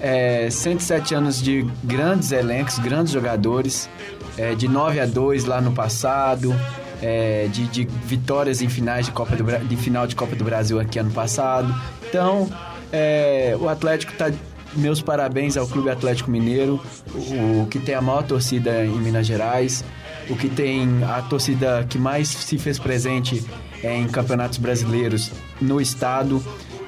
é, 0.00 0.48
107 0.50 1.14
anos 1.14 1.42
de 1.42 1.66
grandes 1.84 2.32
elencos, 2.32 2.78
grandes 2.78 3.12
jogadores, 3.12 3.88
é, 4.36 4.54
de 4.54 4.66
9 4.66 5.00
a 5.00 5.06
2 5.06 5.44
lá 5.44 5.60
no 5.60 5.72
passado, 5.72 6.54
é, 7.02 7.48
de, 7.52 7.66
de 7.66 7.84
vitórias 7.84 8.62
em 8.62 8.68
finais 8.68 9.06
de 9.06 9.12
Copa 9.12 9.36
do 9.36 9.44
de 9.44 9.76
final 9.76 10.06
de 10.06 10.14
Copa 10.14 10.34
do 10.34 10.44
Brasil 10.44 10.80
aqui 10.80 10.98
ano 10.98 11.10
passado. 11.10 11.74
Então, 12.08 12.48
é, 12.92 13.56
o 13.60 13.68
Atlético 13.68 14.12
tá 14.14 14.30
meus 14.74 15.02
parabéns 15.02 15.56
ao 15.56 15.66
Clube 15.66 15.90
Atlético 15.90 16.30
Mineiro, 16.30 16.80
o, 17.12 17.62
o 17.62 17.66
que 17.68 17.78
tem 17.78 17.94
a 17.94 18.00
maior 18.00 18.22
torcida 18.22 18.84
em 18.84 18.98
Minas 18.98 19.26
Gerais, 19.26 19.84
o 20.28 20.36
que 20.36 20.48
tem 20.48 21.02
a 21.04 21.22
torcida 21.22 21.84
que 21.88 21.98
mais 21.98 22.28
se 22.28 22.56
fez 22.56 22.78
presente 22.78 23.44
é, 23.82 23.96
em 23.96 24.06
campeonatos 24.06 24.58
brasileiros 24.58 25.32
no 25.60 25.80
estado 25.80 26.42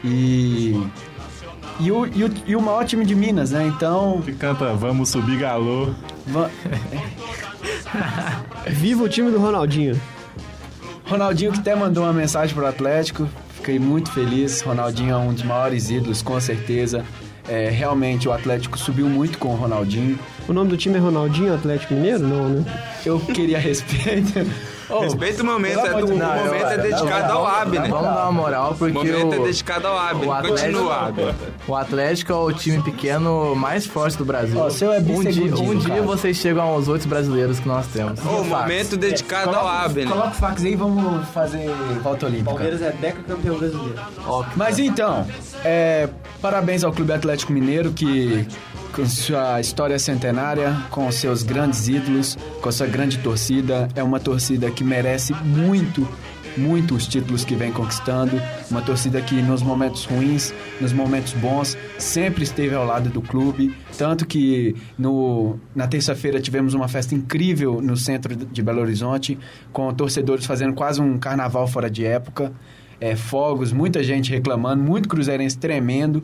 e 0.04 0.80
e 1.80 1.90
o, 1.90 2.06
e, 2.06 2.24
o, 2.24 2.30
e 2.46 2.56
o 2.56 2.60
maior 2.60 2.84
time 2.84 3.04
de 3.04 3.14
Minas, 3.14 3.50
né? 3.50 3.66
Então, 3.66 4.20
Que 4.24 4.32
canta 4.32 4.72
Vamos 4.74 5.08
Subir 5.08 5.38
Galô. 5.38 5.90
va- 6.26 6.50
Viva 8.68 9.02
o 9.04 9.08
time 9.08 9.30
do 9.30 9.38
Ronaldinho. 9.38 10.00
Ronaldinho 11.04 11.52
que 11.52 11.58
até 11.58 11.74
mandou 11.74 12.04
uma 12.04 12.12
mensagem 12.12 12.54
pro 12.54 12.66
Atlético. 12.66 13.28
Fiquei 13.56 13.78
muito 13.78 14.10
feliz. 14.12 14.60
Ronaldinho 14.62 15.12
é 15.12 15.16
um 15.16 15.32
dos 15.32 15.42
maiores 15.42 15.90
ídolos, 15.90 16.22
com 16.22 16.40
certeza. 16.40 17.04
É, 17.48 17.68
realmente 17.70 18.28
o 18.28 18.32
Atlético 18.32 18.78
subiu 18.78 19.08
muito 19.08 19.36
com 19.38 19.48
o 19.48 19.56
Ronaldinho. 19.56 20.18
O 20.48 20.52
nome 20.52 20.70
do 20.70 20.76
time 20.76 20.96
é 20.96 21.00
Ronaldinho 21.00 21.54
Atlético 21.54 21.94
Mineiro? 21.94 22.20
Não, 22.20 22.48
né? 22.48 22.64
Eu 23.04 23.18
queria 23.20 23.58
respeito. 23.58 24.32
Oh, 24.92 25.00
Respeita 25.00 25.42
o 25.42 25.46
momento, 25.46 25.80
é, 25.80 25.90
do, 26.00 26.06
de 26.06 26.12
o 26.12 26.16
momento 26.16 26.66
é 26.66 26.78
dedicado 26.78 27.32
ao 27.32 27.46
Abner. 27.46 27.88
Vamos 27.90 28.04
dar 28.14 28.22
uma 28.28 28.32
moral, 28.32 28.72
O 28.72 28.74
porque 28.76 28.92
momento 28.92 29.34
é 29.34 29.38
o, 29.40 29.44
dedicado 29.44 29.86
ao 29.86 29.96
Abner. 29.98 30.28
o 30.28 30.32
Atlético- 30.32 30.60
Continua, 30.60 30.96
Abner. 31.08 31.34
o 31.68 31.74
Atlético 31.76 32.32
é 32.32 32.36
o 32.36 32.52
time 32.52 32.82
pequeno 32.82 33.54
mais 33.54 33.86
forte 33.86 34.18
do 34.18 34.24
Brasil. 34.24 34.58
Ó, 34.58 34.66
o 34.66 34.70
seu 34.70 34.92
é 34.92 34.98
um 34.98 35.02
dia, 35.24 35.54
um 35.54 35.76
dia 35.78 35.88
cara. 35.88 36.02
vocês 36.02 36.36
chegam 36.36 36.64
aos 36.64 36.88
oito 36.88 37.08
brasileiros 37.08 37.58
que 37.58 37.68
nós 37.68 37.86
temos. 37.86 38.20
O 38.20 38.44
momento 38.44 38.96
dedicado 38.96 39.54
ao 39.56 39.66
Abner. 39.66 40.08
Coloca 40.08 40.28
o 40.28 40.34
fax 40.34 40.64
aí 40.64 40.72
e 40.72 40.76
vamos 40.76 41.26
fazer 41.28 41.70
volta 42.02 42.26
olímpica. 42.26 42.62
é 42.62 42.92
Beca 42.92 43.22
campeão 43.22 43.56
brasileiro. 43.58 43.94
Mas 44.56 44.78
então, 44.78 45.26
é, 45.64 46.08
parabéns 46.40 46.84
ao 46.84 46.92
Clube 46.92 47.12
Atlético 47.12 47.52
Mineiro 47.52 47.92
que 47.92 48.46
com 48.92 49.06
sua 49.06 49.58
história 49.58 49.98
centenária, 49.98 50.76
com 50.90 51.10
seus 51.10 51.42
grandes 51.42 51.88
ídolos, 51.88 52.36
com 52.60 52.70
sua 52.70 52.86
grande 52.86 53.18
torcida, 53.18 53.88
é 53.96 54.02
uma 54.02 54.20
torcida 54.20 54.70
que 54.70 54.84
merece 54.84 55.32
muito, 55.32 56.06
muito 56.58 56.94
os 56.94 57.06
títulos 57.06 57.42
que 57.42 57.54
vem 57.54 57.72
conquistando, 57.72 58.40
uma 58.70 58.82
torcida 58.82 59.20
que 59.22 59.40
nos 59.40 59.62
momentos 59.62 60.04
ruins, 60.04 60.52
nos 60.78 60.92
momentos 60.92 61.32
bons, 61.32 61.76
sempre 61.98 62.44
esteve 62.44 62.74
ao 62.74 62.84
lado 62.84 63.08
do 63.08 63.22
clube, 63.22 63.74
tanto 63.96 64.26
que 64.26 64.76
no, 64.98 65.58
na 65.74 65.86
terça-feira 65.86 66.38
tivemos 66.38 66.74
uma 66.74 66.86
festa 66.86 67.14
incrível 67.14 67.80
no 67.80 67.96
centro 67.96 68.36
de 68.36 68.62
Belo 68.62 68.82
Horizonte, 68.82 69.38
com 69.72 69.92
torcedores 69.94 70.44
fazendo 70.44 70.74
quase 70.74 71.00
um 71.00 71.18
carnaval 71.18 71.66
fora 71.66 71.90
de 71.90 72.04
época. 72.04 72.52
É, 73.00 73.16
fogos, 73.16 73.72
muita 73.72 74.00
gente 74.00 74.30
reclamando, 74.30 74.80
muito 74.80 75.08
cruzeirense 75.08 75.58
tremendo. 75.58 76.22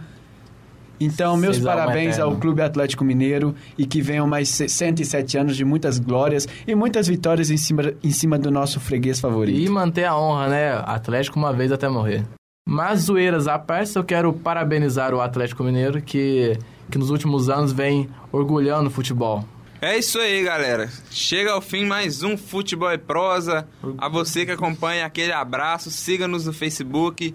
Então, 1.00 1.36
meus 1.36 1.58
um 1.58 1.62
parabéns 1.64 2.14
eterno. 2.16 2.32
ao 2.32 2.36
Clube 2.38 2.60
Atlético 2.62 3.04
Mineiro 3.04 3.54
e 3.76 3.86
que 3.86 4.00
venham 4.02 4.26
mais 4.26 4.48
se- 4.48 4.68
107 4.68 5.38
anos 5.38 5.56
de 5.56 5.64
muitas 5.64 5.98
glórias 5.98 6.48
e 6.66 6.74
muitas 6.74 7.06
vitórias 7.06 7.50
em 7.50 7.56
cima, 7.56 7.92
em 8.02 8.10
cima 8.10 8.38
do 8.38 8.50
nosso 8.50 8.80
freguês 8.80 9.18
E 9.18 9.20
favorito. 9.20 9.70
manter 9.72 10.04
a 10.04 10.16
honra, 10.18 10.48
né? 10.48 10.72
Atlético 10.84 11.38
uma 11.38 11.52
vez 11.52 11.70
até 11.70 11.88
morrer. 11.88 12.24
Mas 12.68 13.02
zoeiras 13.02 13.46
à 13.48 13.58
parte, 13.58 13.96
eu 13.96 14.04
quero 14.04 14.32
parabenizar 14.32 15.14
o 15.14 15.20
Atlético 15.20 15.64
Mineiro 15.64 16.02
que, 16.02 16.58
que 16.90 16.98
nos 16.98 17.10
últimos 17.10 17.48
anos 17.48 17.72
vem 17.72 18.08
orgulhando 18.30 18.88
o 18.88 18.90
futebol. 18.90 19.44
É 19.80 19.96
isso 19.96 20.18
aí, 20.18 20.42
galera. 20.42 20.90
Chega 21.10 21.52
ao 21.52 21.60
fim 21.62 21.84
mais 21.86 22.24
um 22.24 22.36
Futebol 22.36 22.92
e 22.92 22.98
Prosa. 22.98 23.66
A 23.96 24.08
você 24.08 24.44
que 24.44 24.50
acompanha, 24.50 25.06
aquele 25.06 25.32
abraço. 25.32 25.88
Siga-nos 25.90 26.46
no 26.46 26.52
Facebook, 26.52 27.32